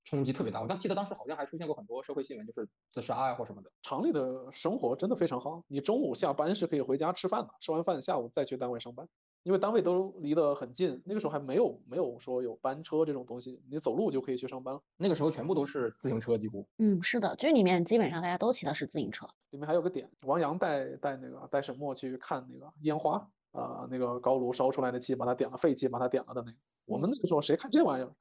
[0.02, 0.62] 冲击特别大。
[0.62, 3.70] 我当记得当时好像还出现过很多社会新闻，就是自杀呀或什么的。
[3.82, 9.06] 厂里的生活真的非常好，你中午下班是可以回家吃饭的，吃完饭下午再去单位上班，
[9.42, 11.02] 因为单位都离得很近。
[11.04, 14.80] 那个时候还没有没有说有班车这种东西，你走路就可以去上班了。
[14.96, 16.66] 那个时候全部都是自行车，几乎。
[16.78, 19.26] 嗯，是的，剧里面基本上大家都骑的是自行车。
[19.50, 26.58] 里面还有个点，王阳带带那个带沈墨去看那个烟花啊、那个高炉烧出来的气，把它点了，废气把它点了的那个。
[26.84, 28.12] 我们那个时候谁看这玩意儿？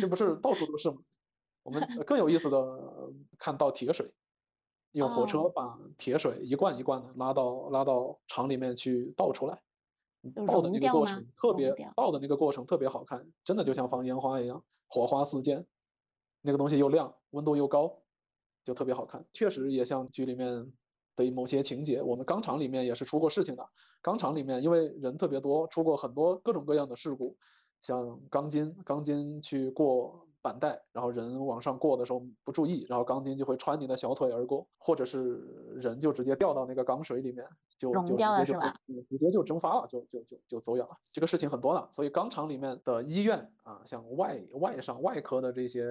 [0.00, 0.98] 这不是到处都是吗？
[1.62, 4.12] 我们呃 更有意思的看倒铁水，
[4.92, 9.62] 用火车哦把铁水一罐一罐的拉到拉到厂里面去倒出来，
[10.46, 15.66] 倒的那个过程特别倒的那个过程特别好看，真的就像放烟花一样，火花四溅，
[16.42, 18.02] 那个东西又亮，温度又高，
[18.62, 19.26] 就特别好看。
[19.32, 20.72] 确实也像剧里面
[21.16, 23.66] 的某些情节，我们钢厂里面也是出过事情的。
[24.02, 27.36] 钢厂里面因为人特别多，出过很多各种各样的事故，
[27.82, 35.38] 像钢筋钢筋去过板带，然后人往上过的时候不注意，然后钢筋就会穿你的小腿而过，或者是
[35.76, 37.46] 人就直接掉到那个钢水里面，
[37.78, 40.96] 就溶就直接就掉了是吧嗯直接就蒸发了，就就就就走远了。
[41.12, 45.82] 这个事情很多了，所以钢厂里面的医院啊，像外外伤外科的这些。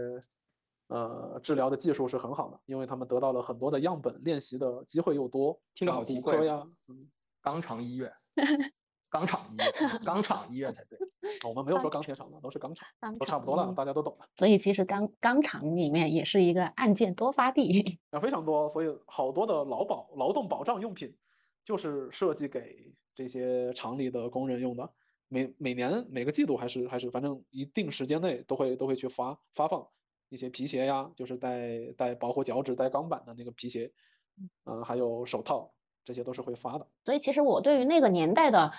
[0.94, 5.60] 呃，治疗的技术是很好的，因为他们得到了很多的样本，练习的机会又多。
[5.74, 7.10] 听着啊好奇怪骨科呀，嗯，
[7.42, 8.14] 钢厂医院，
[9.10, 11.00] 肛肠医院，肛肠医院才对。
[11.50, 14.28] 我们没有说钢铁厂的，都是钢厂，都差不多了，大家都懂了。
[14.36, 18.00] 所以其实钢钢厂里面也是一个案件多发地。
[18.12, 21.16] 啊，非常多，所以好多的劳保、劳动保障用品
[21.64, 24.88] 就是设计给这些厂里的工人用的。
[25.28, 29.88] 每每年每个季度还是还是反正一定时间内都会都会去发发放
[30.34, 33.94] 一些皮鞋呀，就是带带保护脚趾、带钢板的那个皮鞋，
[34.66, 35.72] 嗯、还有手套，
[36.04, 36.88] 这些都是会发的。
[37.06, 38.72] 所以其实我对于那个年代的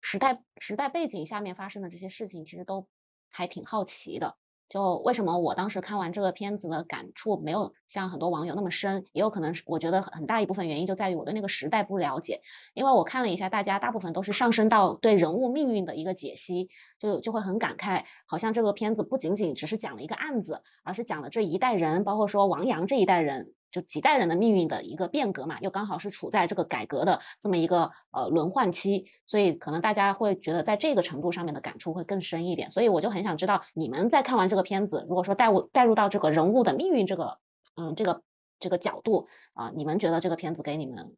[0.00, 2.88] 时代时代背景下面发生的这些事情，其实都
[3.30, 4.36] 还挺好奇的。
[4.68, 12.40] 就为什么我当时看完这个片子的感触没有像很多网友那么深，也有可能是我觉得很很大一部分原因就在于我对那个时代不了解。
[12.74, 32.70] 因为我看了一下，大家大部分都是上升到对人物命运的一个解析，就就会很感慨，好像这个片子不仅仅只是讲了一个案子，而是讲了这一代人，包括说王阳这一代人，就几代人的命运的一个变革嘛，又刚好是处在这个改革的这么一个呃轮换期，所以可能大家会觉得在这个程度上面的感触会更深一点。
[32.70, 37.38] 所以我就很想知道，你们在看完这个片子，如果说带入带入到这个人物的命运这个
[37.76, 38.22] 嗯这个
[38.58, 41.16] 这个角度啊、你们觉得这个片子给你们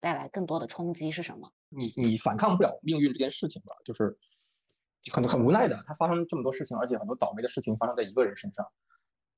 [0.00, 1.50] 带来更多的冲击是什么？
[1.68, 4.16] 你你反抗不了命运这件事情吧，就是
[5.12, 8.66] 很很无奈的，它发生这么多事情，而且很多倒霉的事情发生在一个人身上，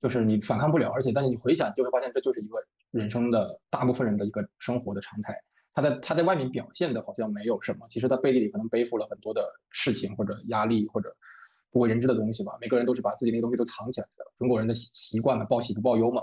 [0.02, 2.58] 就是你反抗不了，而且但是你回想，就会发现这就是一个
[2.90, 5.34] 人生的大部分人的一个生活的常态。
[5.72, 11.16] 他在他在外面表现的好像没有什么，其实他背地里可能背负了很多的事情或者压力或者
[11.70, 12.58] 不为人知的东西吧。
[12.60, 16.22] 每个人都是把自己那个东西都藏起来的，中国人的习习惯嘛，报喜不报忧嘛。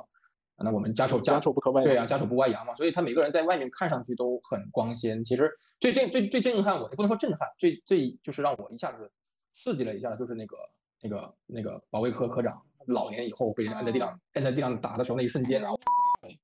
[0.62, 5.24] 那我们家丑家丑不可外扬对啊，家丑不外扬嘛，所以他每个人在外面看上去都很光鲜。
[5.24, 9.10] 其实最震最最震撼我，也不能说震撼，最最就是让我一下子
[9.54, 10.58] 刺激了一下，就是那个
[11.02, 15.72] 那个那个保卫科科长老年以后被人按在地上按在地上打的时候那一瞬间啊，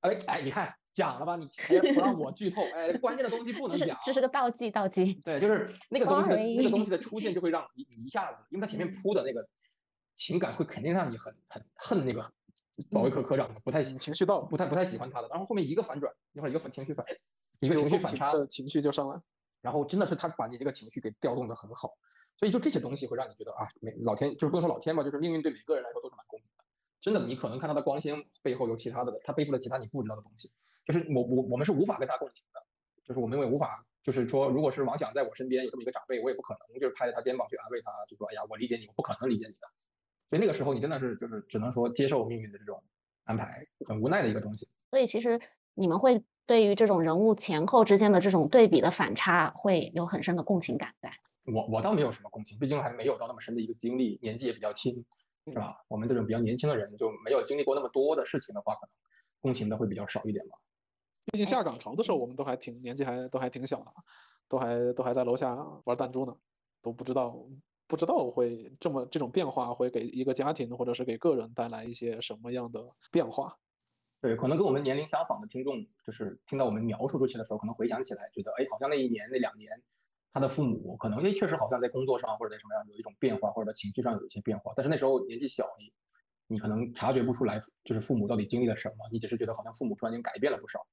[0.01, 3.97] 哎哎，你看讲了吧，你还不让我剧透，哎，关键的东西不能讲。
[4.05, 5.13] 这是个倒计，倒计。
[5.15, 9.45] 对，就是那个东西的那个东西的出现，就会让你你一下子，因为他前面铺的那个
[10.15, 12.31] 情感会肯定让你很很恨那个
[12.91, 15.27] 保卫科科长的，不太情绪到，不太不太喜欢他的。
[15.27, 17.05] 然后后面一个反转，一会儿一个反情绪反，
[17.59, 19.19] 一个情绪反差的，情绪就上来。
[19.61, 21.89] 然后真的是他把你这个情绪给调动的很好。
[22.37, 26.24] 所以就这些东西会让你觉得啊，每老天就是不能说老天吧，就是命运对每个人来说都是蛮。
[27.01, 30.51] 真的，你可能看他的光鲜背后有其他的，他背负了其他你不知道的东西。
[30.85, 32.61] 就是我我我们是无法跟他共情的，
[33.03, 39.67] 就是我们也无法，就是说，如果是王想在我身边有这么一个长辈，我也不可能就是拍着他肩膀去安慰他，就说哎呀，我理解你，我不可能理解你的。
[40.29, 42.83] 所以那个时候你真的是就是只能说接受命运的这种
[43.23, 44.67] 安排，很无奈的一个东西。
[44.89, 45.39] 所以其实
[45.73, 51.11] 你们会对于这种人物前后之间的这种对比的反差，会有很深的共情感在。
[51.53, 55.05] 我我倒没有什么共情，毕竟还没有到那么深的一个经历，年纪也比较轻，
[55.45, 55.73] 是吧？
[55.87, 58.89] 我们这种比较年轻的人就没有经历过那么多的事情的话，可能
[59.41, 60.57] 共情的会比较少一点吧。
[61.25, 63.91] 毕竟下岗潮的时候，我们都还挺年纪还都还挺小的，
[64.49, 65.55] 都还都还在楼下
[65.85, 66.35] 玩弹珠呢，
[66.81, 67.35] 都不知道
[67.87, 73.55] 不知道会这么这种变化会给一个家庭或者是给个人带来一些什么样的变化。
[74.21, 79.69] 对，可能跟我们年龄相仿的听众，就是听到我们描述这些的时候，可能回想起来觉得，哎，好像那一年那两年。
[80.35, 85.89] 他的父母可能因为确实好像在工作上或者在什么样有一种变化，或者情绪上有一些变化，但是那时候年纪小，你
[86.47, 90.85] 你可能察觉不出来，就是父母到底经历了什么，你只是觉得好像父母突然间改变了不少，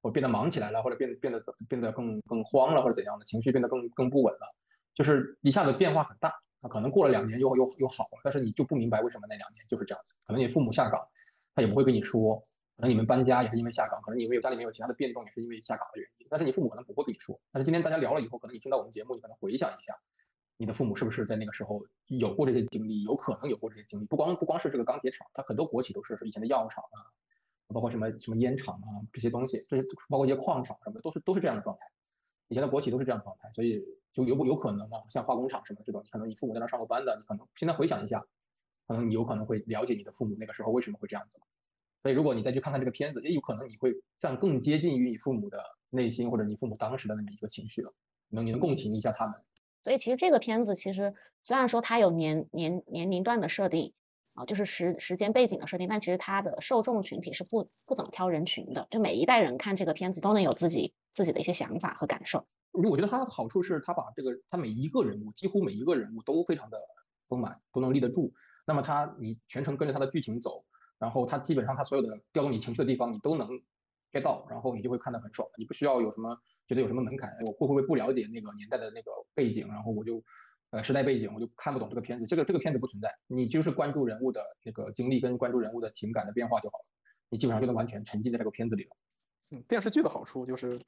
[0.00, 4.54] 或变得忙起来了，或者变变得怎变得更更慌了，或者怎样的情绪变得更更不稳了，
[4.94, 6.32] 就是一下子变化很大。
[6.62, 10.14] 那可能过了两年又又又好了，但是你就不明白为什么那两年就是这样子。
[10.26, 10.98] 可能你父母下岗，
[11.54, 12.40] 他也不会跟你说。
[12.76, 16.26] 可能你们搬家也是因为下岗，可能你们有家里面有其他的变动，也是因为下岗的原因。
[16.28, 17.40] 但是你父母可能不会跟你说。
[17.50, 19.96] 但是今天大家聊了以后，可能你听到我们节目，你可能回想一下，
[20.58, 23.02] 你的父母是不是在那个时候有过这些经历？
[23.02, 24.04] 有可能有过这些经历。
[24.04, 27.00] 不光不光是这个钢铁厂，它很多国企都是以前的药厂啊，
[27.68, 31.86] 包括什么什么烟厂啊这些东西，这些包括一些矿厂什么的，都是都是这样的状态。
[32.48, 33.80] 以前的国企都是这样的状态，所以
[34.12, 38.22] 就有有可能啊，像化工厂什么这种，可能你父母在那上过班的，你可能现在回想一下，
[38.86, 41.40] 可能你有可能会了解你的父母那个时候为什么会这样子。
[42.02, 47.92] 所以，如果你再去看看这个片子，也有可能你会像更接近于你父母的内心，或者你父母当时的那么一个情绪了，
[48.28, 49.34] 能你能共情一下他们。
[49.82, 53.92] 所以，其实这个片子其实虽然说它有年年年龄段的设定
[54.34, 62.46] 啊，就是时时间背景的设定，但其实它的受众群体是不不怎么挑人群的，就每一代人看这个片子都能有自己自己的一些想法和感受。
[62.72, 66.78] 我觉得它的好处是，它把这个它每一个人物，几乎每一个人物都非常的
[67.26, 68.30] 丰满，都能立得住。
[68.66, 70.62] 那么它你全程跟着它的剧情走。
[70.98, 73.48] 然后它基本上它所有的调动你情绪的地方你都能
[74.12, 75.46] get 到，然后你就会看得很爽。
[75.58, 80.22] 你不需要有什么觉得有什么门槛，我会不会不了解那个年代的那个背景，然后我就
[80.70, 82.26] 呃时代背景我就看不懂这个片子。
[82.26, 86.84] 这个这个片子不存在，你就是关注人物的那个经历跟关注人物的情感的变化就好了，
[87.28, 88.90] 你基本上就能完全沉浸在这个片子里了。
[89.50, 90.80] 嗯，电视剧的好处就是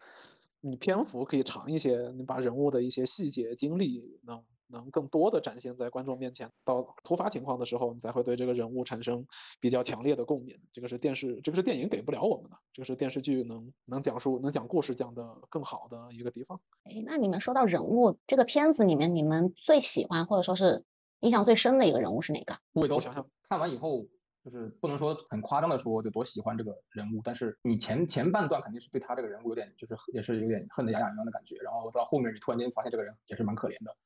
[0.61, 4.43] 你篇幅可以长一些，你把人物的一些细节经历能。
[4.69, 9.27] 能更多的展现在观众面前，到突发情况的时候，你才会对这个人物产生
[9.61, 10.59] 比较强烈的共鸣。
[10.73, 16.61] 这个是电视，这个是电影给不了我们的，这个是电视剧能能讲述、能讲故事讲的更好的一个地方。
[16.85, 20.85] 哎，那你们说到人物，这个片子里面你们最喜欢或者说是
[21.21, 22.55] 印象最深的一个人物是哪个？
[22.75, 24.07] 我想想，看完以后
[24.45, 33.97] 就是不能说很夸张的说就多喜欢这个人物，但是你前前半段肯定是对他这个人物有点就是也是有点恨得牙痒痒的感觉，然后到后面你突然间发现这个人也是蛮可怜的。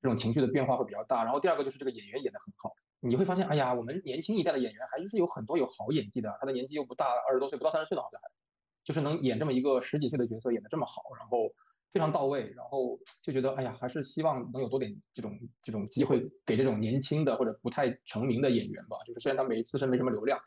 [0.00, 8.28] 这种情绪的变化会比较大，然后第二个就是这个演员演得很好，你会发现，哎呀，我们年轻一代的演员还是有很多有好演技的，他的年纪又不大，二十多岁不到三十岁的好像还，
[8.84, 11.52] 就是能演这么一个十几岁的角色演得这么好，然后
[11.92, 20.38] 非常到位，然后就觉得，哎呀，还是希望能有多点这种这种机会给这种年轻的或者不太成名的演员吧，就是虽然他没自身没什么流量，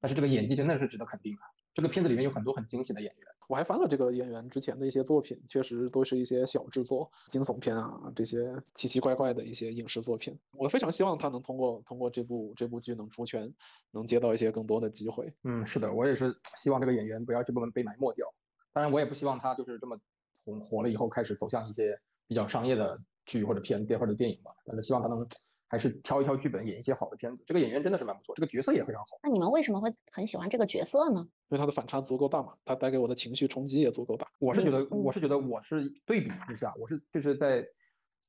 [0.00, 1.42] 但是这个演技真的是值得肯定啊。
[1.72, 10.36] 这个片子里面有很多很惊喜的演员，我还翻了这个演员之前的一些作品，确实都是一些小制作、惊悚片啊，这些奇奇怪怪的一些影视作品。
[10.52, 13.52] 我非常希望他能通过通过这部这部剧能出圈，
[13.92, 15.32] 能接到一些更多的机会。
[15.44, 18.26] 嗯，是的，我也是希望这个演员不要这部分被埋没掉。
[18.72, 19.98] 当然，我也不希望他就是这么
[20.44, 24.50] 红火了以后开始走向一些比较商业的剧或者片电或者电影吧。
[24.66, 25.26] 但是希望他能。
[25.70, 27.44] 还是挑一挑剧本，演一些好的片子。
[27.46, 29.20] 这个演员真的是蛮不错，这个角色也非常好。
[29.22, 31.20] 那你们为什么会很喜欢这个角色呢？
[31.48, 34.26] 因为他的反差足够大嘛，他带给我的情绪冲击也足够大。
[34.40, 37.64] 我是觉得，我是觉得，我是对比一下，我是就是在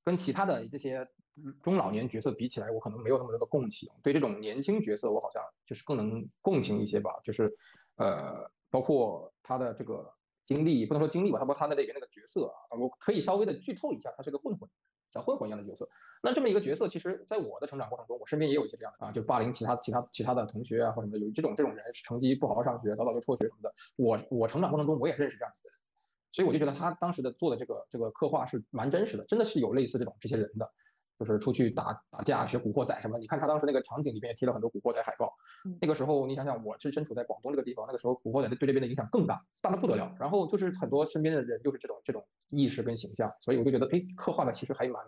[0.04, 1.04] 跟其他的这些
[1.64, 3.90] 中老年角色比起来，我可能没有那么多的共情。
[4.04, 7.12] 对这种年轻角色，我好像就是更能共情一些吧。
[7.24, 7.52] 就是
[7.96, 10.08] 呃，包括他的这个
[10.46, 14.70] 经历，不能说经历吧，他包括他的那个那个角色啊，我可以稍微的剧透一下，他是个混混。
[15.12, 15.88] 小混混一样的角色。
[16.24, 23.74] 那这么一个角色，其实在我的成长过程中，我身边也有一些这样的啊，就霸凌其他其他其他的同学啊或什么，有这种这种人，成绩不好好上学，早早就辍学什么的。
[23.96, 25.74] 我我成长过程中我也认识这样的人，
[26.32, 30.72] 所以我就觉得他当时的做的这个这个刻画是蛮真实的，真的是有类似这种这些人的。
[31.24, 33.20] 就是出去打打架、学古惑仔什么？
[33.20, 35.32] 你看他当时那个场景里面也贴了很多古惑仔海报。
[35.80, 40.12] 那个时候你想想，我是身处在广东这个地方，那个时候古惑仔对这边的影响更大，大的不得了。
[40.20, 45.00] 然后就是很多身边的人就是这种这种意识跟形象，所以我就觉得，哎，刻画的其实还蛮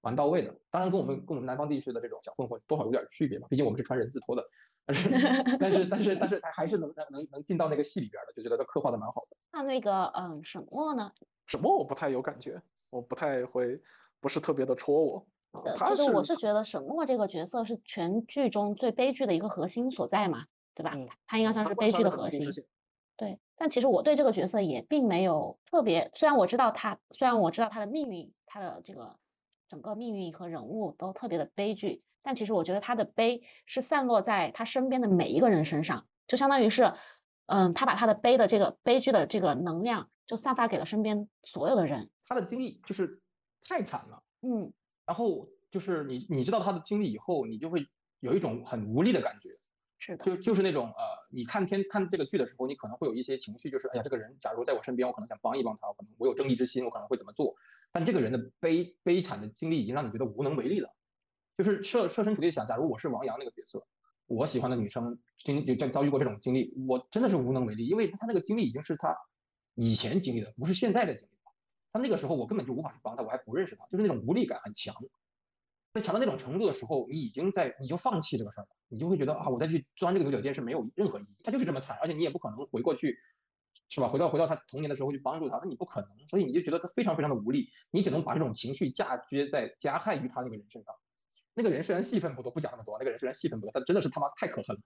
[0.00, 0.52] 蛮到位的。
[0.70, 4.44] 当然跟我们跟我们南方地区的这种小混混多少有点区别嘛，毕竟我们是穿人字拖的。
[4.86, 5.08] 但是
[5.60, 9.36] 但是但是但是他还是能能能进到那个戏里边的，就觉得他刻画的蛮好的。
[9.52, 11.12] 那那个嗯，沈墨呢？
[11.46, 12.60] 沈墨我不太有感觉，
[12.90, 13.80] 我不太会，
[14.20, 15.26] 不是特别的戳我。
[15.52, 20.44] 呃，其实我是觉得沈墨这个角色是全剧中最悲剧的一个核心所在嘛，
[20.74, 20.92] 对吧？
[21.26, 22.48] 他应该算是悲剧的核心。
[23.16, 29.14] 对，但其实我对这个角色也并没有特别，虽然我知道他，虽然我知道他的命运，他的这个
[29.68, 36.90] 整个命运和人物都特别的悲剧，但其实我觉得他的悲是散落在他身边的每一个人身上，就相当于是，
[37.46, 42.08] 嗯，他把他的悲的这个悲剧的这个能量就散发给了身边所有的人。
[42.26, 43.20] 他的经历就是
[43.68, 44.72] 太惨了，嗯。
[45.10, 47.84] 然后就是你，你知道他的经历以后，你就会
[48.20, 49.50] 有一种很无力的感觉，
[49.98, 51.02] 是的，就就是那种呃，
[51.32, 57.52] 你看片看这个剧的时候，你可能会有一些情绪，就是哎呀，这个人假如在我身边，我可能想帮一帮他，可能我有正义之心，我可能会怎么做。
[57.90, 60.88] 但这个人的悲悲惨的经历已经让你觉得无能为力了。
[61.58, 63.84] 就是设设身处地想，假如我是王阳那个角色，
[64.28, 69.12] 我喜欢的女生经就遭遇过这种经历，我真的是无能为力，因为他那个经历已经是他
[69.74, 71.30] 以前经历的，不是现在的经历。
[71.92, 74.94] 他那个时候，我根本就无法去帮他，我还不认识他，就是那种无力感很强。
[75.92, 81.36] 在强到那种程度的时候，你已经在，你就放弃这个事儿了，你就会觉得啊，我再去钻这个牛角尖是没有任何意义。
[81.42, 83.18] 他就是这么惨，而且你也不可能回过去，
[83.88, 84.08] 是吧？
[84.08, 90.94] 回到回到他童年的时候去帮助他，那你不可能，所以你就觉得他非常非常的无力，你只能把这种情绪嫁接在加害于他那个人身上。
[91.54, 94.82] 那个人虽然戏份不多，不讲那么多，那个人虽然戏份不多，但真的是他妈太可恨了。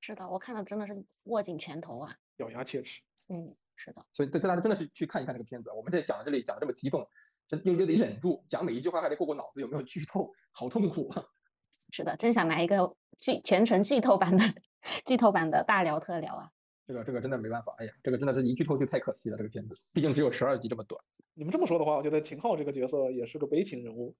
[0.00, 3.02] 是的，我看的真的是握紧拳头啊，咬牙切齿。
[3.28, 3.54] 嗯。
[3.76, 5.70] 是的，所以这大家真的是去看一看这个片子。
[5.70, 7.06] 我们在讲这里讲的这么激动，
[7.46, 10.32] 这又又得忍住，讲每一句话还得过过脑子，有没有剧透？
[10.52, 11.22] 好痛苦啊！
[11.92, 14.44] 是的，真想来一个剧全程剧透版的
[15.04, 16.50] 剧透版的大聊特聊啊！
[16.86, 19.36] 这个这个真的没办法，哎呀，这个真的是一剧透就太可惜了。
[19.36, 21.00] 这个片子毕竟只有十二集这么短。
[21.34, 24.14] 你们这么说的话，我觉得秦昊这个角色也是个悲情人物。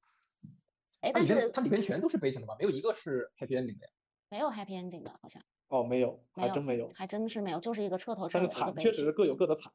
[1.01, 2.55] 哎，但是它里边全都是悲情的吧？
[2.59, 3.93] 没有一个是 happy ending 的呀？
[4.29, 5.43] 没有 happy ending 的，好像。
[5.69, 9.73] 哦，没有，还真没有，还真是没有，就是一个彻头彻尾的惨，确实是各有各的惨。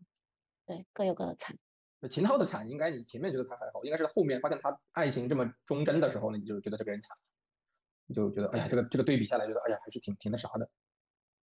[0.65, 1.57] 对，各有各的惨。
[2.09, 7.15] 秦昊的惨，应该你前面觉得他还好，应该是后面发现他爱情这么忠贞的时候呢，你就觉得这个人惨，
[8.05, 10.69] 你就觉得哎呀，这个这个对比下来，觉得哎呀，还是挺挺那啥的。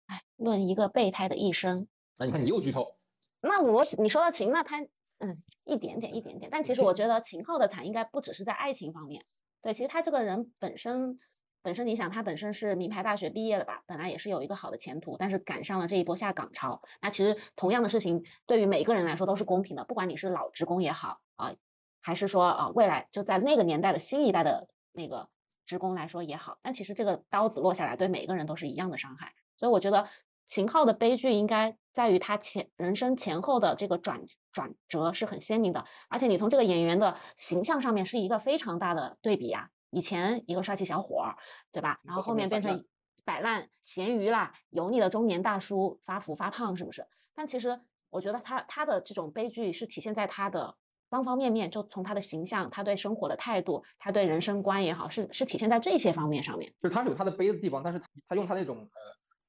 [0.05, 2.95] 哎，论一个备胎的一生，那你看你又剧透。
[3.41, 4.79] 那我你说到秦，那他
[5.17, 9.25] 嗯，一点点一点点，但其实我觉得秦昊的惨应该不只是在爱情方面，
[9.63, 11.19] 对，其实他这个人本身。
[11.67, 16.81] 本身你想，他本身是名牌大学毕业的吧，本来也是有一个好的前途，但是赶上了这一波下岗潮。
[17.01, 21.53] 那其实同样的事情对于每个人来说都是公平的，不管你是老职工也好啊，
[22.01, 25.27] 还是说啊未来就在那个年代的新一代的那个
[25.65, 29.33] 职工来说也好，但其实这个刀子落下来对每个人都是一样的伤害。
[29.57, 30.07] 所以我觉得
[30.45, 34.21] 秦昊的悲剧应该在于他前人生前后的这个转
[34.53, 39.67] 转折是很鲜明的，而且你从这个演员的形象上面是一个非常大的对比啊。
[39.89, 41.35] 以前一个帅气小伙儿，
[41.71, 41.99] 对吧？
[42.03, 42.85] 然后后面变成
[43.23, 47.05] 摆烂、咸鱼啦，油腻的中年大叔，发福发胖，是不是？
[47.33, 47.79] 但其实
[48.09, 50.75] 我觉得他他的这种悲剧是体现在他的
[51.09, 56.73] 方方面面，就从他的形象、他对生活的态度、他对人生观也好，是是体现在这些方面上面。
[56.77, 59.01] 就是他是有他的悲的地方，但是他他用他那种呃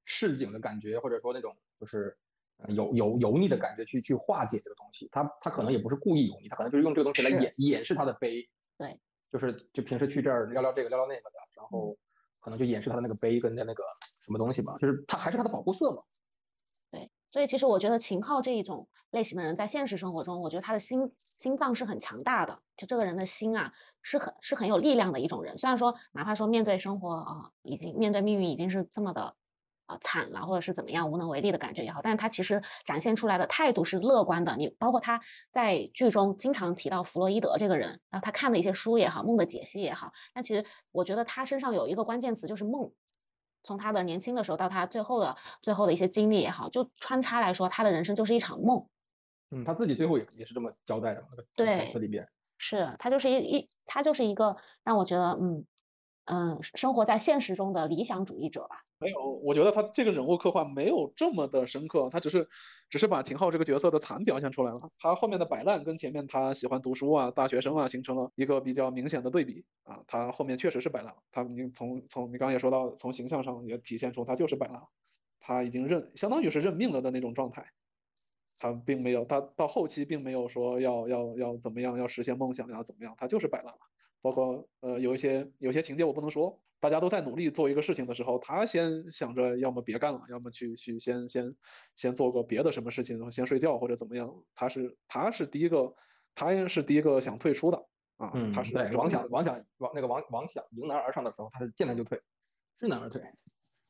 [0.05, 2.17] 市井的感觉，或者说那种就是
[2.69, 5.09] 油油油腻的感觉去去化解这个东西。
[5.11, 8.49] 他他可能也不是故意油腻，他可能就是用这个东西来掩掩饰他的悲。
[8.77, 8.99] 对。
[9.33, 11.97] 就是就平时去这儿聊聊这个聊聊那个的，然后
[12.41, 13.85] 可能就掩饰他的那个悲跟那那个
[14.25, 16.03] 什么东西吧，就是他还是他的保护色嘛。
[16.91, 23.73] 对，所以其实我觉得秦昊这一种类型的人，在现实生活中，我觉得他的心心脏是很强大的，就这个人的心啊，
[24.03, 25.57] 是很是很有力量的一种人。
[25.59, 29.35] 虽然说哪怕说面对生活啊，已经面对命运已经是这么的。
[29.89, 34.55] 啊，惨了，或者是怎么样无能为力的感觉也好，但是他其实展现出来的态度是乐观的。
[34.57, 35.19] 你包括他
[35.51, 40.63] 在剧中经常提到弗洛伊德这个人，然后他看的一些书也好，梦的解析也好，但其实
[40.93, 42.93] 我觉得他身上有一个关键词就是梦。
[43.65, 48.87] 从他的年轻的时候到他最后的最后的一些经历也好，就穿插来说，他的人生就是一场梦。
[49.57, 51.25] 嗯，他自己最后也也是这么交代的，
[51.57, 52.29] 对，台词里边
[52.59, 55.65] 是他就是一一他就是一个让我觉得嗯。
[56.31, 58.83] 嗯，生活在现实中的理想主义者吧。
[59.01, 62.49] 没有，我觉得他这个人物刻画没有这么的深刻，他只是
[62.91, 64.79] 只是把秦昊这个角色的惨表现出来了。
[64.99, 70.01] 他后面的摆烂跟前面他喜欢读书啊、大学生啊形成了一个比较明显的对比啊。
[70.09, 74.83] 他后面确实是摆烂了，他已经从从你刚刚也说到，从形象上也体现出他就是摆烂，
[75.41, 77.65] 他已经认相当于是认命了的那种状态。
[78.61, 83.79] 他并没有，他到后期并没有说要要要怎么样，要实现梦想要怎么样，他就是摆烂了。
[84.21, 91.51] 包括呃有一些有些情节我不能说，大家都在努力做一个事情的时候，他先想着要么别干了，要么去去先先
[91.97, 94.33] 先做个别的什么事情，先睡觉或者怎么样。
[94.55, 95.95] 他是他是第一个，
[96.35, 97.77] 他也是第一个想退出的
[98.17, 98.31] 啊。
[98.35, 102.21] 嗯，他是对王想王想王那个王王想迎难而上的时候，他是见难就退，
[102.79, 103.23] 知难而退。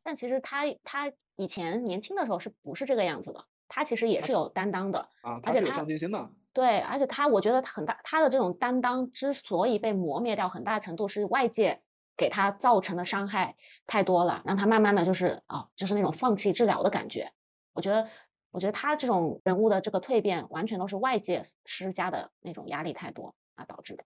[0.03, 3.45] 但其实他他以前年轻的时候是不是这个样子的？
[3.71, 6.31] 他其实也是有担当的啊，而且他是有上进心的。
[6.59, 11.81] 对，而且他，我觉得他很大，他的这种担当之所以被磨灭掉，很大程度是外界
[12.17, 13.55] 给他造成的伤害
[13.87, 17.31] 太多了，让他慢慢的就是啊，就是那种放弃治疗的感觉。
[17.75, 18.09] 我觉得，
[18.51, 24.03] 我觉得他这种人物的这个蜕变，完全都是外界施加的那种压力太多啊导致的。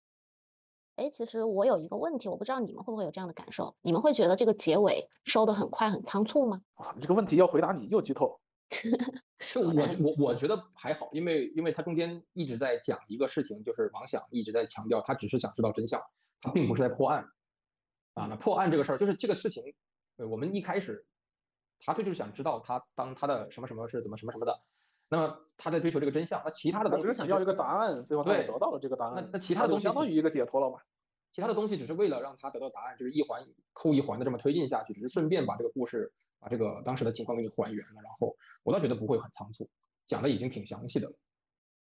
[0.97, 6.61] 哎，其实我有一个问题，我不知道你们会不会有这样的感受，你们会觉得这个结尾收的很快很仓促吗？
[6.75, 8.39] 啊，这个问题要回答你又剧透。
[9.53, 16.03] 就我我我觉得还好，因为因为他中间一直在讲一个事情，就是王想一直在强调，他只是想知道真相，
[16.41, 17.23] 他并不是在破案。
[18.15, 19.63] 啊，那破案这个事儿，就是这个事情，
[20.17, 21.07] 呃，我们一开始，
[21.81, 24.61] 他就是想知道他当他的什么什么是怎么什么什么的，
[25.09, 29.15] 那么他在追求这个真相，那其他的东西只是想要一个答案，最后他也得到了这个答案。
[29.17, 30.83] 那那其他的东西相当于一个解脱了吧？
[31.33, 33.43] 其他的东西只是为了让他得到答案，就是一环
[33.73, 36.13] 扣一环的这么推进下去，只是顺便把这个故事
[36.43, 38.03] 把这个当时的情况给你还原了。
[38.03, 39.69] 然后我倒觉得不会很仓促，
[40.05, 41.15] 讲的已经挺详细的了。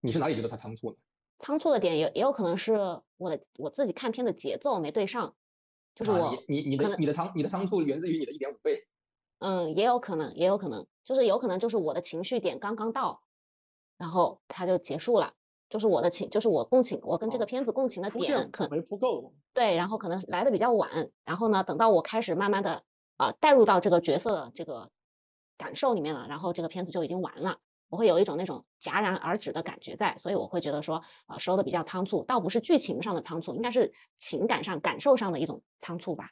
[0.01, 0.97] 你是哪里觉得他仓促呢？
[1.37, 2.73] 仓促的点也也有可能是
[3.17, 5.35] 我的我自己看片的节奏没对上，
[5.93, 8.87] 就是啊我你你你的你的仓你的仓促源自于你的一点五倍。
[9.39, 13.21] 嗯，也有可能，也有可能，就是有可能就是我的情绪点刚刚到，
[13.95, 15.31] 然后它就结束了，
[15.69, 19.31] 就是我的情，就是我共情，我跟这个哦片子共情的点可垫没铺够。
[19.53, 22.83] 对，然后可能来的比较晚，然后呢，等到我开始慢慢的
[23.17, 24.89] 啊、带入到这个角色的这个
[25.57, 27.59] 感受里面了，然后这个片子就已经完了，
[27.89, 36.29] 我会有一种那种戛然而止的感觉在，所以我会觉得说啊、收的比较仓促，倒不是剧情上的仓促，应该是情感上、感受上的一种仓促吧。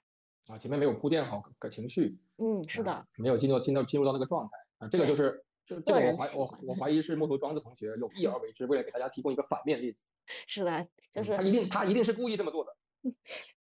[0.48, 10.04] 啊，前面没有铺垫好个情绪，嗯，是的，啊，没有进入进到进入到那个状态啊，这个就对是这这个个我怀我我怀疑是木头庄子同学有意而为之，为了给大家提供一个反面例子，
[10.46, 12.76] 是的，就嗯是他一定他一定是故意这么做的。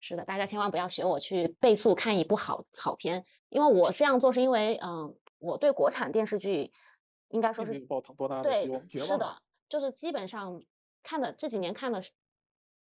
[0.01, 6.73] 是的，大家千万不要学我去倍速看一部好好片，因为我这样做是因为，嗯，我对国产电视剧
[7.29, 10.63] 应该说是抱多大的对希望，绝望是的，就是基本上
[11.03, 12.13] 看的这几年看的是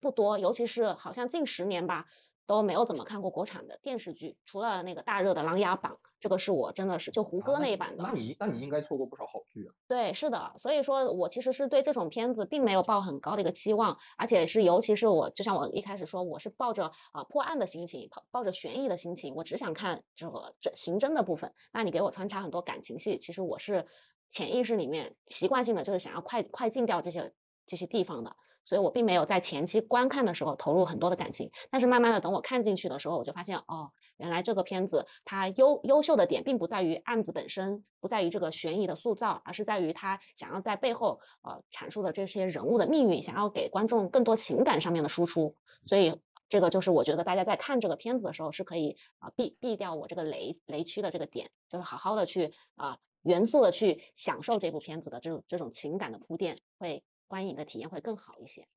[0.00, 2.06] 不多，尤其是好像近十年吧，
[2.46, 9.74] 都没有怎么看过国产的电视剧，除了那个大热的《琅琊榜》，这个是我真的是就胡歌啊那一版的那，你那你应该错过不少好剧啊。
[9.88, 21.52] 对，是的，所以说我其实是对这种片子并没有抱很高的一个期望，而且是尤其是我，就像我一开始说，我是抱着啊、破案的心情，抱抱着悬疑的心情，我只想看这个这刑侦的部分。
[21.72, 23.86] 那你给我穿插很多感情戏，其实我是
[24.28, 27.32] 潜意识里面习惯性的就是想要快快进掉这些
[27.72, 28.36] 这些地方的。
[28.64, 45.56] 所以我并没有在前期观看的时候投入很多的感情，但是慢慢的等我看进去的时候，我就发现哦，原来这个片子它优优秀的点并不在于案子本身，不在于这个悬疑的塑造，而是在于它想要在背后呃阐述的这些人物的命运，想要给观众更多情感上面的输出。
[45.84, 46.14] 所以
[46.48, 57.02] 这个就是我觉得大家在看这个片子的时候是可以啊、避避掉我这个雷雷区的这个点，就是好好的去啊、严肃的去享受这部片子的这种这种情感的铺垫，会
[57.32, 58.68] 观影的体验会更好一些。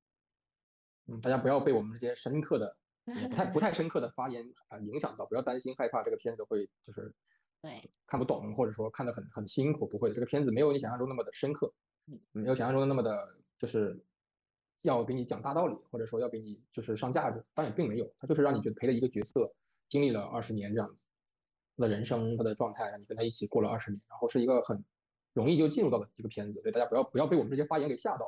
[1.07, 7.13] 嗯，大家不要被我们这些深刻的、也不太不太深刻的发言啊、影响到，不要担心害怕这个片子会就是
[7.61, 11.69] 对，看不懂，或者说看得很很辛苦，不会的，这个片子没有你想象中那么的深刻，
[12.07, 14.01] 嗯没有想象中的那么的，就是
[14.83, 19.53] 要给你讲大道理，或者说要给你就是上价值，当然并没有，它就是让你觉得陪了一个角色
[19.89, 21.05] 经历了二十年这样子，
[21.75, 24.81] 他的人生他的状态，让你跟他一起过了二十年，然后是一个很
[25.33, 28.25] 容易就进入到的一个片子，所以大家不要不要被我们这些发言给吓到。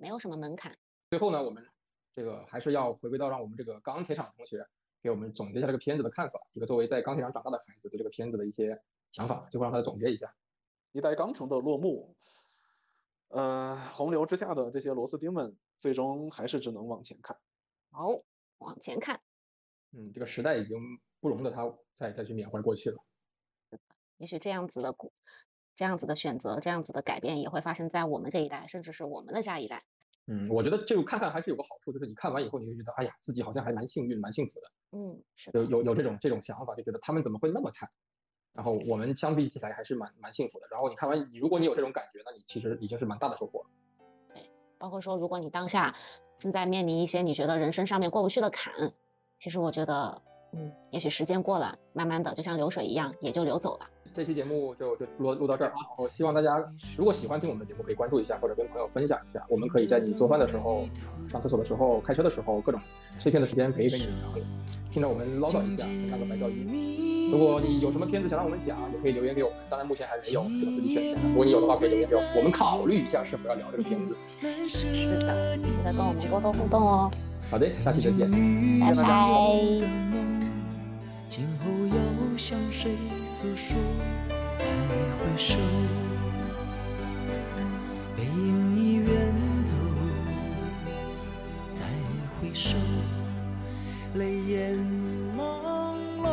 [0.00, 0.76] 没有什么门槛。
[1.10, 1.66] 最后呢，我们
[2.14, 4.66] 这个还是要回归到让我们这个钢铁厂同学
[5.02, 8.80] 给我们总结一下这个片子的看法，一个作为在钢铁厂长大的孩子对这个片子的一些
[9.12, 10.34] 想法，最后让他总结一下。
[10.92, 12.16] 一代钢城的落幕，
[13.28, 17.36] 呃，洪流之下的这些螺丝钉们，最终还是只能往前看。
[17.90, 18.08] 好，
[18.58, 19.20] 往前看，
[19.92, 20.78] 嗯，这个时代已经
[21.20, 22.98] 不容得他再再去缅怀过去了。
[24.16, 25.12] 也许这样子的故
[25.78, 29.84] 这样子的选择，这样子的改变也会发生在我们这一代，甚至是我们的下一代。
[30.26, 34.66] 嗯，我觉得这个看看还是有个好处，就是你看完以后，你会觉得，哎呀，自己好像还蛮幸运、蛮幸福的。
[34.90, 37.88] 嗯，是有的，有有这种这种想法，就觉得他们怎么会那么惨？
[38.54, 40.66] 然后我们相比起来还是蛮蛮幸福的。
[40.68, 43.66] 然后你看完，你如果你有这种感觉，那你其实已经是蛮大的收获了。
[44.34, 45.94] 对包括说，如果你当下
[46.40, 48.74] 正在面临一些你觉得人生上面过不去的坎，
[49.36, 50.20] 其实我觉得，
[50.54, 53.86] 嗯，也许时间过了，慢慢的就像流水一样，也就流走了。
[54.18, 56.60] 这期节目就就录录到这儿，然后希望大家
[56.96, 59.46] 如果喜欢听我们的节目，可以关注一下，或者跟朋友分享一下。
[59.48, 60.88] 我们可以在你做饭的时候、
[61.30, 62.80] 上厕所的时候、开车的时候，各种
[63.20, 64.40] 碎片的时间陪一陪你，然后
[64.90, 67.30] 听着我们唠叨一下，当个白噪音。
[67.30, 69.58] 如果你有什么片子想让我们讲，也可以留言给我们。
[69.70, 74.16] 当然目前还没有这种自己选片，如果你有的话，可以留言给我们，我们考虑一下是否要聊这个片子。
[74.68, 77.08] 是的，记得跟我们多多互动哦，
[77.52, 78.28] 好的，下期再见。
[78.80, 79.04] 拜拜。
[81.28, 82.90] 今后要向谁
[83.40, 83.76] 诉说？
[84.56, 85.54] 再回首，
[88.16, 89.32] 背影已远
[89.62, 89.72] 走。
[91.72, 91.84] 再
[92.40, 92.76] 回首，
[94.16, 94.74] 泪眼
[95.36, 96.26] 朦胧，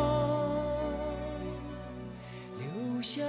[2.58, 3.22] 留下。